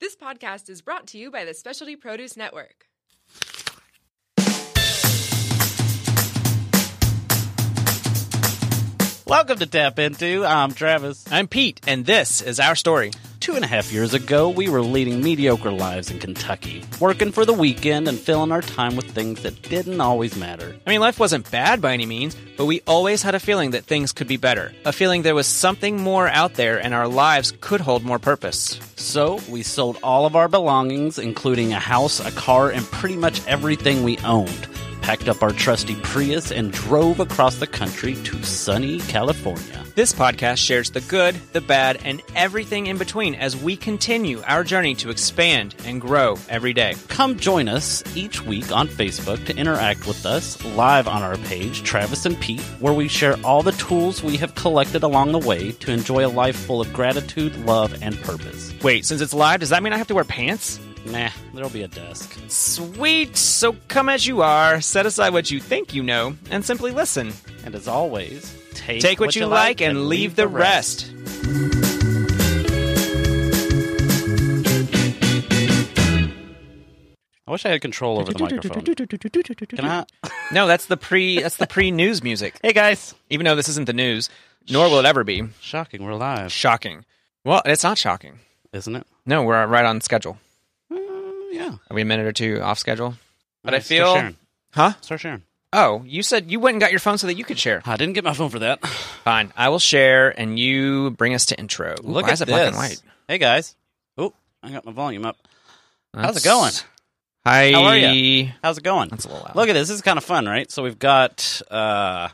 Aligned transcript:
This 0.00 0.14
podcast 0.14 0.70
is 0.70 0.80
brought 0.80 1.08
to 1.08 1.18
you 1.18 1.28
by 1.28 1.44
the 1.44 1.52
Specialty 1.52 1.96
Produce 1.96 2.36
Network. 2.36 2.86
Welcome 9.26 9.58
to 9.58 9.66
Tap 9.66 9.98
Into. 9.98 10.44
I'm 10.44 10.70
Travis. 10.70 11.24
I'm 11.32 11.48
Pete, 11.48 11.80
and 11.88 12.06
this 12.06 12.40
is 12.40 12.60
our 12.60 12.76
story. 12.76 13.10
Two 13.48 13.56
and 13.56 13.64
a 13.64 13.68
half 13.68 13.90
years 13.90 14.12
ago, 14.12 14.50
we 14.50 14.68
were 14.68 14.82
leading 14.82 15.22
mediocre 15.22 15.70
lives 15.70 16.10
in 16.10 16.18
Kentucky, 16.18 16.84
working 17.00 17.32
for 17.32 17.46
the 17.46 17.54
weekend 17.54 18.06
and 18.06 18.18
filling 18.18 18.52
our 18.52 18.60
time 18.60 18.94
with 18.94 19.10
things 19.10 19.40
that 19.40 19.62
didn't 19.62 20.02
always 20.02 20.36
matter. 20.36 20.76
I 20.86 20.90
mean, 20.90 21.00
life 21.00 21.18
wasn't 21.18 21.50
bad 21.50 21.80
by 21.80 21.94
any 21.94 22.04
means, 22.04 22.36
but 22.58 22.66
we 22.66 22.82
always 22.86 23.22
had 23.22 23.34
a 23.34 23.40
feeling 23.40 23.70
that 23.70 23.86
things 23.86 24.12
could 24.12 24.28
be 24.28 24.36
better. 24.36 24.74
A 24.84 24.92
feeling 24.92 25.22
there 25.22 25.34
was 25.34 25.46
something 25.46 25.98
more 25.98 26.28
out 26.28 26.56
there 26.56 26.76
and 26.76 26.92
our 26.92 27.08
lives 27.08 27.54
could 27.62 27.80
hold 27.80 28.04
more 28.04 28.18
purpose. 28.18 28.78
So, 28.96 29.40
we 29.48 29.62
sold 29.62 29.96
all 30.02 30.26
of 30.26 30.36
our 30.36 30.48
belongings, 30.48 31.18
including 31.18 31.72
a 31.72 31.78
house, 31.78 32.20
a 32.20 32.30
car, 32.32 32.68
and 32.68 32.84
pretty 32.84 33.16
much 33.16 33.40
everything 33.46 34.02
we 34.02 34.18
owned. 34.18 34.68
Packed 35.08 35.30
up 35.30 35.42
our 35.42 35.52
trusty 35.52 35.94
Prius 36.02 36.52
and 36.52 36.70
drove 36.70 37.18
across 37.18 37.56
the 37.56 37.66
country 37.66 38.14
to 38.24 38.42
sunny 38.42 38.98
California. 38.98 39.82
This 39.94 40.12
podcast 40.12 40.58
shares 40.58 40.90
the 40.90 41.00
good, 41.00 41.34
the 41.54 41.62
bad, 41.62 41.98
and 42.04 42.20
everything 42.36 42.88
in 42.88 42.98
between 42.98 43.34
as 43.34 43.56
we 43.56 43.74
continue 43.74 44.42
our 44.46 44.62
journey 44.64 44.94
to 44.96 45.08
expand 45.08 45.74
and 45.86 45.98
grow 45.98 46.36
every 46.50 46.74
day. 46.74 46.94
Come 47.08 47.38
join 47.38 47.68
us 47.68 48.04
each 48.14 48.44
week 48.44 48.70
on 48.70 48.86
Facebook 48.86 49.42
to 49.46 49.56
interact 49.56 50.06
with 50.06 50.26
us 50.26 50.62
live 50.76 51.08
on 51.08 51.22
our 51.22 51.38
page, 51.38 51.84
Travis 51.84 52.26
and 52.26 52.38
Pete, 52.38 52.60
where 52.78 52.92
we 52.92 53.08
share 53.08 53.38
all 53.42 53.62
the 53.62 53.72
tools 53.72 54.22
we 54.22 54.36
have 54.36 54.54
collected 54.56 55.02
along 55.04 55.32
the 55.32 55.38
way 55.38 55.72
to 55.72 55.90
enjoy 55.90 56.26
a 56.26 56.28
life 56.28 56.54
full 56.54 56.82
of 56.82 56.92
gratitude, 56.92 57.56
love, 57.64 58.02
and 58.02 58.20
purpose. 58.20 58.74
Wait, 58.82 59.06
since 59.06 59.22
it's 59.22 59.32
live, 59.32 59.60
does 59.60 59.70
that 59.70 59.82
mean 59.82 59.94
I 59.94 59.96
have 59.96 60.08
to 60.08 60.14
wear 60.14 60.24
pants? 60.24 60.78
Nah, 61.06 61.30
there'll 61.54 61.70
be 61.70 61.82
a 61.82 61.88
desk. 61.88 62.38
Sweet! 62.48 63.36
So 63.36 63.74
come 63.88 64.08
as 64.08 64.26
you 64.26 64.42
are, 64.42 64.80
set 64.80 65.06
aside 65.06 65.32
what 65.32 65.50
you 65.50 65.58
think 65.60 65.94
you 65.94 66.02
know, 66.02 66.36
and 66.50 66.64
simply 66.64 66.90
listen. 66.90 67.32
And 67.64 67.74
as 67.74 67.88
always, 67.88 68.54
take, 68.74 69.00
Take 69.00 69.20
what, 69.20 69.34
you 69.34 69.46
like 69.46 69.80
and 69.80 70.08
leave 70.08 70.36
the 70.36 70.48
rest. 70.48 71.10
I 77.46 77.50
wish 77.50 77.64
I 77.64 77.70
had 77.70 77.80
control 77.80 78.18
over 78.18 78.32
the 78.32 78.38
microphone. 78.38 78.84
Can 78.84 79.84
I? 79.84 80.04
No, 80.50 80.66
that's 80.66 80.86
the 80.86 80.96
pre 80.96 81.40
that's 81.42 81.56
the 81.58 81.66
pre 81.66 81.90
news 81.90 82.22
music. 82.22 82.58
Hey 82.62 82.72
guys! 82.72 83.14
Even 83.28 83.44
though 83.44 83.54
this 83.54 83.68
isn't 83.68 83.84
the 83.86 83.92
news, 83.92 84.30
nor 84.70 84.88
will 84.88 84.98
it 84.98 85.04
ever 85.04 85.22
be. 85.22 85.42
Shocking, 85.60 86.02
we're 86.04 86.14
live, 86.14 86.50
Shocking. 86.50 87.04
Well, 87.44 87.60
it's 87.66 87.82
not 87.82 87.98
shocking. 87.98 88.38
isn't 88.72 88.96
it? 88.96 89.06
No, 89.26 89.42
we're 89.42 89.66
right 89.66 89.84
on 89.84 90.00
schedule. 90.00 90.38
Yeah. 91.50 91.70
Are 91.90 91.94
we 91.94 92.02
a 92.02 92.04
minute 92.04 92.26
or 92.26 92.32
two 92.32 92.60
off 92.60 92.78
schedule? 92.78 93.14
But 93.64 93.74
I 93.74 93.80
feel 93.80 94.14
sharing. 94.14 94.36
Huh? 94.74 94.92
Start 95.00 95.20
sharing. 95.20 95.42
Oh, 95.72 96.02
you 96.06 96.22
said 96.22 96.50
you 96.50 96.60
went 96.60 96.74
and 96.74 96.80
got 96.80 96.90
your 96.92 97.00
phone 97.00 97.18
so 97.18 97.26
that 97.26 97.34
you 97.34 97.44
could 97.44 97.58
share. 97.58 97.82
I 97.84 97.96
didn't 97.96 98.14
get 98.14 98.24
my 98.24 98.32
phone 98.32 98.48
for 98.48 98.60
that. 98.60 98.86
Fine. 98.86 99.52
I 99.56 99.68
will 99.68 99.78
share 99.78 100.30
and 100.38 100.58
you 100.58 101.10
bring 101.10 101.34
us 101.34 101.46
to 101.46 101.58
intro. 101.58 101.92
Ooh, 102.02 102.06
Look 102.08 102.22
why 102.24 102.30
at 102.30 102.34
is 102.34 102.40
it 102.42 102.46
this. 102.46 102.54
black 102.54 102.66
and 102.68 102.76
white? 102.76 103.02
Hey 103.28 103.38
guys. 103.38 103.76
Oh, 104.16 104.32
I 104.62 104.70
got 104.70 104.84
my 104.86 104.92
volume 104.92 105.26
up. 105.26 105.36
How's 106.14 106.36
it 106.38 106.44
going? 106.44 106.72
Hi. 107.44 107.72
How 107.72 107.84
are 107.84 107.96
you? 107.96 108.50
How's 108.62 108.78
it 108.78 108.84
going? 108.84 109.08
That's 109.10 109.24
a 109.26 109.28
little 109.28 109.44
loud. 109.44 109.56
Look 109.56 109.68
at 109.68 109.74
this. 109.74 109.88
This 109.88 109.96
is 109.96 110.02
kind 110.02 110.16
of 110.16 110.24
fun, 110.24 110.46
right? 110.46 110.70
So 110.70 110.82
we've 110.82 110.98
got 110.98 111.60
uh 111.70 112.28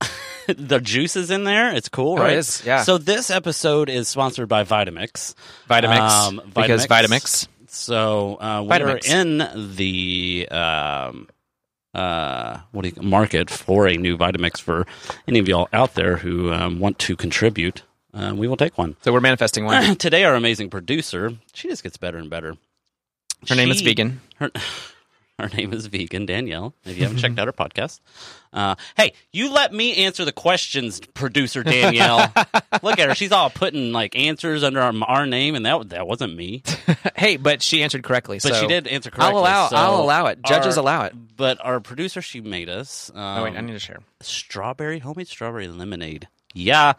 the 0.46 0.80
juices 0.80 1.30
in 1.32 1.44
there. 1.44 1.74
It's 1.74 1.88
cool, 1.88 2.14
Oh, 2.14 2.22
right? 2.22 2.36
is, 2.38 2.62
yeah. 2.64 2.82
So 2.82 2.96
this 2.98 3.30
episode 3.30 3.88
is 3.90 4.06
sponsored 4.08 4.48
by 4.48 4.62
Vitamix. 4.64 5.34
Vitamix. 5.68 5.98
Um, 6.28 6.42
because 6.54 6.86
Vitamix. 6.86 7.48
So 7.68 8.40
uh, 8.40 8.62
we 8.62 8.76
are 8.76 8.98
in 9.06 9.38
the 9.76 10.48
um, 10.50 11.28
uh, 11.94 12.60
what 12.72 12.82
do 12.82 12.92
you 12.94 13.02
market 13.02 13.50
for 13.50 13.86
a 13.86 13.96
new 13.96 14.16
Vitamix 14.16 14.60
for 14.60 14.86
any 15.26 15.38
of 15.38 15.48
y'all 15.48 15.68
out 15.72 15.94
there 15.94 16.16
who 16.16 16.52
um, 16.52 16.80
want 16.80 16.98
to 17.00 17.16
contribute. 17.16 17.82
Uh, 18.14 18.32
we 18.34 18.48
will 18.48 18.56
take 18.56 18.78
one. 18.78 18.96
So 19.02 19.12
we're 19.12 19.20
manifesting 19.20 19.64
one. 19.64 19.96
Today, 19.98 20.24
our 20.24 20.34
amazing 20.34 20.70
producer, 20.70 21.34
she 21.52 21.68
just 21.68 21.82
gets 21.82 21.96
better 21.96 22.18
and 22.18 22.30
better. 22.30 22.56
Her 23.48 23.54
name 23.54 23.70
is 23.70 23.80
Vegan. 23.80 24.20
Her, 24.36 24.50
her 25.42 25.48
name 25.48 25.72
is 25.72 25.86
Vegan 25.86 26.26
Danielle. 26.26 26.74
If 26.84 26.96
you 26.96 27.04
haven't 27.04 27.18
checked 27.18 27.38
out 27.38 27.46
her 27.46 27.52
podcast, 27.52 28.00
uh, 28.52 28.74
hey, 28.96 29.12
you 29.32 29.52
let 29.52 29.72
me 29.72 30.04
answer 30.04 30.24
the 30.24 30.32
questions, 30.32 31.00
producer 31.14 31.62
Danielle. 31.62 32.32
Look 32.82 32.98
at 32.98 33.08
her; 33.08 33.14
she's 33.14 33.30
all 33.32 33.48
putting 33.50 33.92
like 33.92 34.16
answers 34.16 34.64
under 34.64 34.80
our, 34.80 34.92
our 35.06 35.26
name, 35.26 35.54
and 35.54 35.64
that 35.66 35.90
that 35.90 36.06
wasn't 36.06 36.34
me. 36.36 36.62
hey, 37.16 37.36
but 37.36 37.62
she 37.62 37.82
answered 37.82 38.02
correctly. 38.02 38.38
But 38.42 38.54
so 38.54 38.60
she 38.60 38.66
did 38.66 38.86
answer 38.88 39.10
correctly. 39.10 39.34
I'll 39.36 39.38
allow. 39.40 39.68
so 39.68 39.76
I'll 39.76 40.00
allow 40.00 40.26
it. 40.26 40.42
Judges 40.44 40.76
our- 40.76 40.82
allow 40.82 41.02
it. 41.04 41.14
But 41.36 41.58
our 41.64 41.78
producer, 41.80 42.20
she 42.20 42.40
made 42.40 42.68
us. 42.68 43.10
Um, 43.14 43.20
Oh 43.38 43.44
wait, 43.44 43.56
I 43.56 43.60
need 43.60 43.74
to 43.74 43.78
share. 43.78 44.00
strawberry 44.20 44.98
homemade 44.98 45.28
strawberry 45.28 45.68
lemonade. 45.68 46.26
Yeah, 46.54 46.94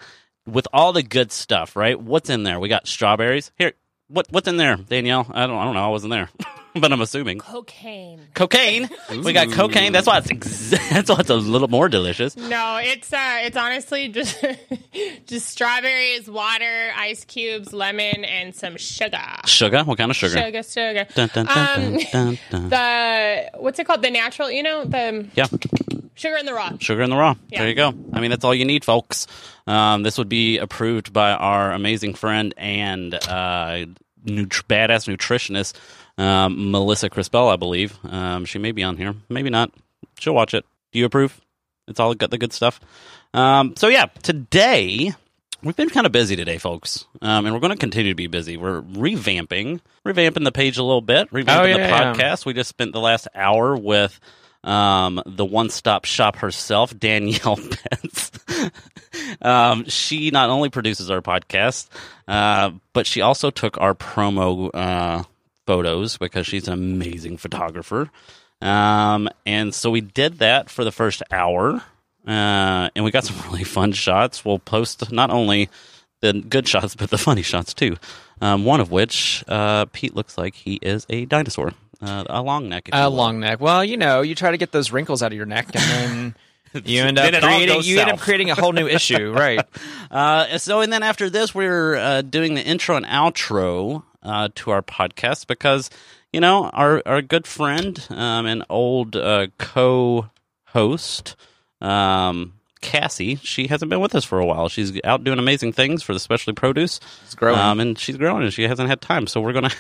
with 0.46 0.68
all 0.72 0.94
the 0.94 1.04
good 1.04 1.32
stuff, 1.34 1.76
right? 1.76 2.00
What's 2.00 2.30
in 2.30 2.44
there? 2.44 2.60
We 2.60 2.70
got 2.70 2.88
strawberries. 2.88 3.52
Here, 3.58 3.74
what 4.08 4.28
what's 4.30 4.48
in 4.48 4.56
there, 4.58 4.78
Danielle? 4.78 5.28
I 5.30 5.46
don't 5.48 5.58
I 5.58 5.66
don't 5.66 5.74
know. 5.74 5.84
I 5.84 5.90
wasn't 5.90 6.12
there, 6.12 6.30
but 6.80 6.92
I'm 6.92 7.02
assuming 7.02 7.40
cocaine. 7.40 8.22
cocaine. 8.34 8.90
We 9.24 9.34
got 9.34 9.52
cocaine. 9.52 9.92
That's 9.92 10.08
why 10.08 10.20
it's 10.20 10.30
ex- 10.32 10.70
that's 10.90 11.10
why 11.10 11.18
it's 11.20 11.30
a 11.30 11.36
little 11.36 11.68
more 11.68 11.90
delicious. 11.90 12.36
No, 12.38 12.78
it's 12.82 13.12
uh, 13.12 13.40
it's 13.44 13.58
honestly 13.58 14.08
just 14.10 14.44
just 15.26 15.48
strawberries, 15.48 16.30
water, 16.30 16.92
ice 16.96 17.26
cubes, 17.26 17.74
lemon, 17.74 18.24
and 18.26 18.56
some 18.56 18.78
sugar. 18.78 19.20
Sugar? 19.46 19.84
What 19.84 19.98
kind 19.98 20.12
of 20.12 20.18
sugar? 20.18 20.38
Sugar, 20.38 20.64
sugar. 20.64 21.08
Dun, 21.16 21.30
dun, 21.34 21.46
dun, 21.46 21.58
Um, 21.58 21.98
dun, 21.98 22.00
dun, 22.12 22.40
dun. 22.52 22.70
The 22.70 23.50
what's 23.60 23.80
it 23.80 23.86
called? 23.86 24.02
The 24.02 24.12
natural, 24.12 24.52
you 24.52 24.64
know, 24.64 24.86
the 24.86 25.28
Yeah, 25.36 25.48
sugar 26.16 26.38
in 26.38 26.46
the 26.46 26.54
raw. 26.54 26.72
sugar 26.80 27.02
in 27.02 27.10
the 27.10 27.18
raw. 27.18 27.36
Yeah. 27.50 27.60
There 27.60 27.70
you 27.70 27.76
go. 27.76 27.94
I 28.14 28.20
mean, 28.20 28.30
that's 28.32 28.44
all 28.46 28.54
you 28.56 28.66
need, 28.66 28.86
folks. 28.86 29.28
Um, 29.68 30.04
this 30.04 30.18
would 30.18 30.30
be 30.30 30.58
approved 30.58 31.14
by 31.14 31.32
our 31.32 31.72
amazing 31.74 32.16
friend 32.16 32.54
and 32.58 33.14
uh, 33.14 33.86
nut- 34.24 34.50
badass 34.68 35.08
nutritionist, 35.08 35.74
um, 36.20 36.72
Melissa 36.72 37.10
Crispell, 37.10 37.50
I 37.52 37.56
believe. 37.56 37.98
Um, 38.04 38.46
she 38.46 38.60
may 38.60 38.72
be 38.72 38.84
on 38.84 38.98
here, 38.98 39.16
maybe 39.30 39.50
not. 39.50 39.72
She'll 40.20 40.36
watch 40.36 40.54
it. 40.54 40.66
Do 40.92 41.00
you 41.00 41.06
approve? 41.06 41.40
It's 41.88 42.00
all 42.00 42.14
got 42.14 42.30
the 42.30 42.38
good 42.38 42.54
stuff. 42.54 42.80
Um, 43.34 43.76
so 43.76 43.88
yeah, 43.88 44.06
today 44.22 45.12
we've 45.64 45.76
been 45.76 45.90
kind 45.90 46.06
of 46.06 46.12
busy 46.12 46.36
today, 46.36 46.58
folks, 46.58 47.06
um, 47.22 47.46
and 47.46 47.54
we're 47.54 47.60
going 47.62 47.72
to 47.74 47.78
continue 47.78 48.12
to 48.12 48.16
be 48.16 48.28
busy. 48.28 48.58
We're 48.58 48.82
revamping, 48.82 49.80
revamping 50.06 50.44
the 50.44 50.52
page 50.52 50.78
a 50.78 50.84
little 50.84 51.02
bit, 51.02 51.30
revamping 51.32 51.60
Oh, 51.60 51.64
the 51.64 51.70
yeah, 51.70 51.78
yeah. 51.78 52.14
podcast. 52.14 52.46
We 52.46 52.54
just 52.54 52.70
spent 52.70 52.92
the 52.94 53.00
last 53.00 53.28
hour 53.36 53.76
with 53.78 54.20
um, 54.64 55.22
the 55.26 55.46
one-stop 55.46 56.06
shop 56.06 56.36
herself, 56.38 56.98
Danielle 56.98 57.58
Pence. 57.92 58.32
um, 59.42 59.86
she 59.86 60.32
not 60.32 60.50
only 60.50 60.70
produces 60.70 61.10
our 61.10 61.22
podcast, 61.22 61.88
uh, 62.28 62.72
but 62.94 63.08
she 63.08 63.22
also 63.22 63.52
took 63.52 63.80
our 63.80 63.94
promo 63.96 64.70
uh, 64.74 65.24
photos 65.70 66.18
because 66.18 66.48
she's 66.48 66.68
an 66.68 66.74
amazing 66.74 67.38
photographer. 67.38 68.10
Um, 68.60 69.30
and 69.46 69.72
so 69.72 69.92
we 69.92 70.02
did 70.02 70.40
that 70.40 70.68
for 70.68 70.84
the 70.84 70.92
first 70.92 71.22
hour, 71.30 71.84
uh, 72.28 72.90
and 72.96 73.06
we 73.06 73.12
got 73.12 73.24
some 73.30 73.40
really 73.46 73.64
fun 73.64 73.92
shots. 73.92 74.44
We'll 74.44 74.58
post 74.58 75.12
not 75.12 75.30
only 75.30 75.70
the 76.22 76.34
good 76.34 76.68
shots, 76.68 76.96
but 76.96 77.12
the 77.12 77.20
funny 77.20 77.44
shots 77.44 77.76
too. 77.76 77.98
Um, 78.42 78.66
one 78.66 78.80
of 78.80 78.90
which, 78.90 79.44
uh, 79.48 79.86
Pete 79.94 80.16
looks 80.16 80.40
like 80.40 80.56
he 80.56 80.80
is 80.82 81.06
a 81.08 81.26
dinosaur, 81.26 81.74
uh, 82.02 82.24
a 82.28 82.42
long 82.42 82.68
neck. 82.68 82.90
A 82.92 83.08
long 83.08 83.40
neck. 83.40 83.60
Well, 83.60 83.86
you 83.86 83.96
know, 83.96 84.22
you 84.22 84.34
try 84.34 84.50
to 84.50 84.58
get 84.58 84.72
those 84.72 84.92
wrinkles 84.92 85.22
out 85.22 85.32
of 85.32 85.38
your 85.38 85.46
neck, 85.46 85.70
and 85.76 86.36
then 86.74 86.84
you 86.84 87.04
end 87.04 87.20
up 87.20 87.26
Then 87.26 87.36
it 87.36 87.44
all 87.44 87.50
creating 87.52 87.84
you 87.84 88.00
end 88.00 88.10
up 88.10 88.18
creating 88.18 88.50
a 88.50 88.56
whole 88.56 88.74
new 88.74 88.88
issue, 88.88 89.32
right? 89.32 89.62
Uh, 90.10 90.58
so, 90.58 90.82
and 90.82 90.92
then 90.92 91.04
after 91.04 91.30
this, 91.30 91.54
we're 91.54 91.96
uh, 91.96 92.24
doing 92.24 92.56
the 92.56 92.64
intro 92.64 92.96
and 92.96 93.06
outro 93.06 94.02
uh, 94.24 94.50
to 94.56 94.72
our 94.72 94.82
podcast 94.82 95.48
because, 95.48 95.90
you 96.34 96.40
know, 96.40 96.66
our, 96.70 97.02
our 97.06 97.22
good 97.22 97.48
friend 97.48 98.06
um, 98.10 98.46
and 98.46 98.64
old 98.70 99.16
uh, 99.16 99.48
co 99.58 100.30
host, 100.68 101.36
um, 101.82 102.54
Cassie, 102.82 103.36
she 103.36 103.68
hasn't 103.68 103.90
been 103.90 104.00
with 104.00 104.16
us 104.16 104.24
for 104.24 104.40
a 104.40 104.46
while. 104.46 104.70
She's 104.70 104.98
out 105.04 105.24
doing 105.26 105.38
amazing 105.40 105.74
things 105.74 106.02
for 106.02 106.14
the 106.14 106.20
specialty 106.20 106.56
produce. 106.56 107.00
It's 107.26 107.36
growing. 107.36 107.60
Um, 107.60 107.80
and 107.82 108.00
she's 108.00 108.16
growing 108.16 108.44
and 108.44 108.54
she 108.54 108.64
hasn't 108.64 108.88
had 108.90 109.02
time. 109.02 109.28
So 109.28 109.42
we're 109.42 109.52
going 109.54 109.70
to, 109.70 109.76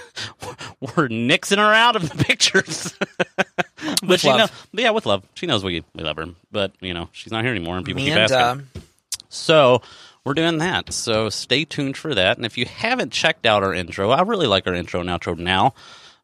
we're 0.81 1.07
nixing 1.07 1.57
her 1.57 1.73
out 1.73 1.95
of 1.95 2.09
the 2.09 2.23
pictures. 2.25 2.93
but 3.37 4.01
With 4.05 4.19
she 4.19 4.27
love. 4.27 4.37
know, 4.37 4.47
but 4.73 4.83
yeah, 4.83 4.89
with 4.91 5.05
love. 5.05 5.23
She 5.35 5.45
knows 5.47 5.63
we, 5.63 5.83
we 5.95 6.03
love 6.03 6.17
her. 6.17 6.25
But, 6.51 6.73
you 6.81 6.93
know, 6.93 7.07
she's 7.13 7.31
not 7.31 7.43
here 7.45 7.53
anymore 7.53 7.77
and 7.77 7.85
people 7.85 8.01
keep 8.03 8.11
and 8.13 8.31
asking. 8.31 8.67
uh, 8.75 8.79
So 9.29 9.81
we're 10.29 10.35
doing 10.35 10.59
that. 10.59 10.93
So 10.93 11.29
stay 11.29 11.65
tuned 11.65 11.97
for 11.97 12.13
that. 12.15 12.37
And 12.37 12.45
if 12.45 12.57
you 12.57 12.65
haven't 12.65 13.11
checked 13.11 13.45
out 13.45 13.63
our 13.63 13.73
intro, 13.73 14.11
I 14.11 14.21
really 14.21 14.47
like 14.47 14.67
our 14.67 14.73
intro 14.73 15.01
and 15.01 15.09
outro 15.09 15.37
now. 15.37 15.73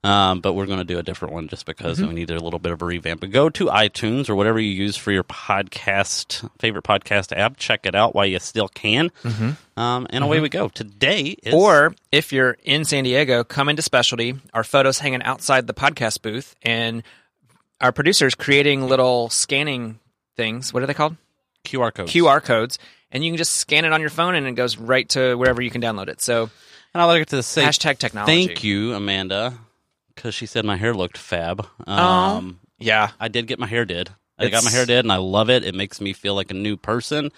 Um, 0.04 0.42
but 0.42 0.54
we're 0.54 0.68
going 0.68 0.78
to 0.78 0.86
do 0.86 1.00
a 1.00 1.04
different 1.04 1.34
one 1.34 1.48
just 1.48 1.66
because 1.66 2.00
we 2.00 2.13
need 2.13 2.30
a 2.30 2.40
little 2.40 2.60
bit 2.60 2.72
of 2.72 2.84
a 2.84 2.86
revamp. 2.86 3.22
But 3.22 3.31
go 3.31 3.50
to 3.50 3.66
iTunes 3.66 4.30
or 4.30 4.36
whatever 4.36 4.60
you 4.60 4.69
use 4.69 4.96
for 4.96 5.12
your 5.12 5.24
podcast, 5.24 6.48
favorite 6.60 6.84
podcast 6.84 7.36
app. 7.36 7.57
Check 7.57 7.88
it 7.88 7.96
out 7.96 8.13
while 8.13 8.28
you 8.28 8.38
still 8.38 8.68
can. 8.68 9.12
Um, 9.75 10.06
and 10.12 10.24
away 10.24 10.40
we 10.42 10.50
go. 10.50 10.69
Today 10.69 11.36
is. 11.42 11.56
Or 11.56 11.96
if 12.12 12.31
you're 12.31 12.56
in 12.63 12.86
San 12.86 13.04
Diego, 13.06 13.44
come 13.44 13.68
into 13.68 13.81
Specialty. 13.81 14.36
Our 14.54 14.63
photos 14.63 15.00
hanging 15.00 15.24
outside 15.24 15.66
the 15.66 15.74
podcast 15.74 16.22
booth, 16.22 16.56
and 16.62 17.01
our 17.81 17.92
producers 17.92 18.36
creating 18.36 18.88
little 18.88 19.30
scanning 19.30 19.98
things. 20.38 20.72
What 20.72 20.84
are 20.84 20.86
they 20.86 20.94
called? 20.94 21.18
QR 21.66 21.92
codes. 21.92 22.13
QR 22.13 22.44
codes, 22.44 22.80
and 23.12 23.24
you 23.24 23.31
can 23.31 23.38
just 23.38 23.56
scan 23.56 23.86
it 23.86 23.94
on 23.94 24.02
your 24.02 24.10
phone, 24.10 24.36
and 24.36 24.48
it 24.48 24.54
goes 24.54 24.78
right 24.78 25.07
to 25.10 25.36
wherever 25.36 25.62
you 25.62 25.72
can 25.72 25.81
download 25.81 26.07
it. 26.07 26.22
So 26.22 26.50
And 26.94 27.02
I 27.02 27.06
like 27.06 27.28
to 27.28 27.44
say 27.44 27.63
hashtag 27.63 27.98
technology. 27.98 28.48
thank 28.48 28.63
you, 28.63 28.94
Amanda, 28.94 29.54
because 30.13 30.34
she 30.36 30.46
said 30.46 30.66
my 30.66 30.78
hair 30.78 30.94
looked 30.94 31.18
fab. 31.18 31.66
Um, 31.88 32.60
Yeah, 32.78 33.12
I 33.19 33.28
did 33.28 33.48
get 33.48 33.60
my 33.60 33.68
hair 33.68 33.86
did. 33.86 34.10
I 34.38 34.50
got 34.50 34.66
my 34.66 34.72
hair 34.72 34.86
did, 34.86 35.06
and 35.06 35.12
I 35.13 35.18
love 35.18 35.50
it. 35.50 35.63
It 35.63 35.75
makes 35.75 36.02
me 36.02 36.12
feel 36.12 36.36
like 36.36 36.52
a 36.52 36.56
new 36.56 36.75
person. 36.75 37.31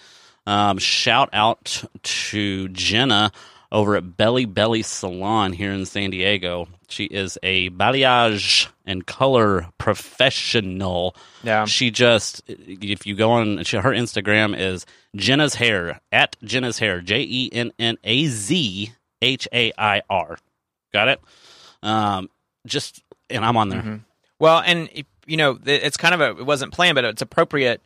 Um, 0.46 0.78
shout 0.78 1.28
out 1.32 1.84
to 2.02 2.68
Jenna 2.70 3.30
over 3.70 3.96
at 3.96 4.16
Belly 4.16 4.44
Belly 4.44 4.82
Salon 4.82 5.52
here 5.52 5.72
in 5.72 5.84
San 5.84 6.10
Diego. 6.10 6.68
She 6.88 7.04
is 7.04 7.38
a 7.42 7.70
balayage 7.70 8.68
and 8.86 9.06
color 9.06 9.68
professional. 9.76 11.14
Yeah. 11.42 11.66
She 11.66 11.90
just, 11.90 12.42
if 12.46 13.06
you 13.06 13.14
go 13.14 13.32
on, 13.32 13.62
she, 13.64 13.76
her 13.76 13.90
Instagram 13.90 14.58
is 14.58 14.86
Jenna's 15.14 15.54
Hair 15.54 16.00
at 16.10 16.36
Jenna's 16.42 16.78
Hair, 16.78 17.02
J 17.02 17.20
E 17.20 17.50
N 17.52 17.72
N 17.78 17.98
A 18.04 18.26
Z 18.26 18.92
H 19.20 19.48
A 19.52 19.72
I 19.76 20.02
R. 20.08 20.38
Got 20.92 21.08
it? 21.08 21.20
Um, 21.82 22.30
just, 22.66 23.02
and 23.28 23.44
I'm 23.44 23.56
on 23.56 23.68
there. 23.68 24.00
Well, 24.38 24.62
and 24.64 24.88
you 25.26 25.36
know, 25.36 25.58
it's 25.66 25.96
kind 25.96 26.14
of 26.14 26.20
a 26.20 26.40
it 26.40 26.46
wasn't 26.46 26.72
planned, 26.72 26.94
but 26.94 27.04
it's 27.04 27.22
appropriate 27.22 27.82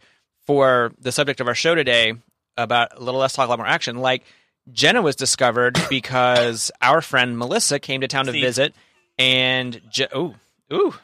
for 0.47 0.93
the 1.01 1.11
subject 1.11 1.41
of 1.41 1.49
our 1.49 1.55
show 1.55 1.75
today 1.75 2.15
about 2.57 2.97
a 2.97 3.01
little 3.01 3.21
less 3.21 3.33
talk, 3.33 3.47
a 3.47 3.51
lot 3.51 3.59
more 3.59 3.67
action. 3.67 3.97
Like 3.97 4.23
Jenna 4.71 5.03
was 5.03 5.17
discovered 5.17 5.79
because 5.91 6.71
our 6.81 7.01
friend 7.01 7.37
Melissa 7.39 7.79
came 7.81 8.03
to 8.03 8.09
town 8.09 8.27
to 8.27 8.33
See? 8.33 8.41
visit, 8.41 8.75
and 9.19 9.81
Je- 9.91 10.07
ooh 10.15 10.35
ooh. 10.73 10.95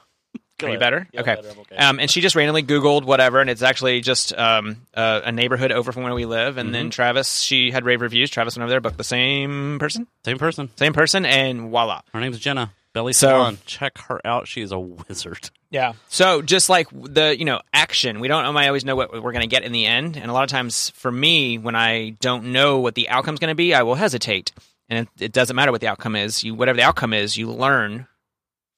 Are 0.61 0.71
you 0.71 0.79
better? 0.79 1.07
Yeah, 1.13 1.21
okay. 1.21 1.37
better. 1.37 1.49
Okay. 1.61 1.77
Um, 1.77 2.01
and 2.01 2.11
she 2.11 2.21
just 2.21 2.35
randomly 2.35 2.65
Googled 2.65 3.05
whatever, 3.05 3.41
and 3.41 3.49
it's 3.49 3.63
actually 3.63 4.01
just 4.01 4.37
um, 4.37 4.79
uh, 4.93 5.21
a 5.25 5.31
neighborhood 5.31 5.71
over 5.71 5.93
from 5.93 6.03
where 6.03 6.13
we 6.15 6.25
live. 6.25 6.59
And 6.59 6.67
Mm-hmm. 6.69 6.73
then 6.73 6.91
Travis, 6.91 7.39
she 7.41 7.71
had 7.71 7.85
rave 7.85 8.01
reviews. 8.01 8.29
Travis 8.29 8.57
went 8.57 8.65
over 8.65 8.71
there, 8.71 8.81
booked 8.81 8.99
the 8.99 9.05
same 9.05 9.79
person, 9.79 10.09
Same 10.25 10.37
person. 10.37 10.69
same 10.77 10.93
person, 10.95 11.25
and 11.25 11.71
voila. 11.71 12.01
Her 12.13 12.19
name's 12.19 12.41
Jenna. 12.41 12.73
Belly 12.99 13.13
So- 13.13 13.29
Salon. 13.29 13.59
Check 13.65 13.99
her 14.09 14.21
out. 14.27 14.49
She 14.49 14.61
is 14.61 14.73
a 14.73 14.79
wizard. 14.79 15.51
Yeah. 15.71 15.93
So 16.09 16.43
just 16.43 16.69
like 16.69 16.89
the 16.93 17.39
you 17.39 17.45
know 17.45 17.61
action, 17.73 18.19
we 18.21 18.27
don't 18.29 18.57
I 18.57 18.67
always 18.67 18.85
know 18.85 18.97
what 18.97 19.13
we're 19.13 19.33
going 19.33 19.43
to 19.43 19.47
get 19.47 19.63
in 19.63 19.71
the 19.73 19.87
end, 19.87 20.17
and 20.17 20.29
a 20.31 20.33
lot 20.35 20.43
of 20.43 20.51
times 20.51 20.91
for 20.91 21.13
me, 21.13 21.59
when 21.59 21.77
I 21.77 22.11
don't 22.21 22.53
know 22.53 22.79
what 22.81 22.95
the 22.97 23.09
outcome's 23.09 23.39
going 23.39 23.51
to 23.53 23.55
be, 23.55 23.73
I 23.75 23.83
will 23.83 23.95
hesitate, 23.95 24.51
and 24.89 25.07
it, 25.17 25.25
it 25.27 25.33
doesn't 25.33 25.55
matter 25.55 25.71
what 25.71 25.81
the 25.81 25.87
outcome 25.89 26.17
is. 26.17 26.43
You 26.43 26.55
whatever 26.55 26.77
the 26.77 26.83
outcome 26.83 27.13
is, 27.13 27.37
you 27.37 27.51
learn 27.51 28.07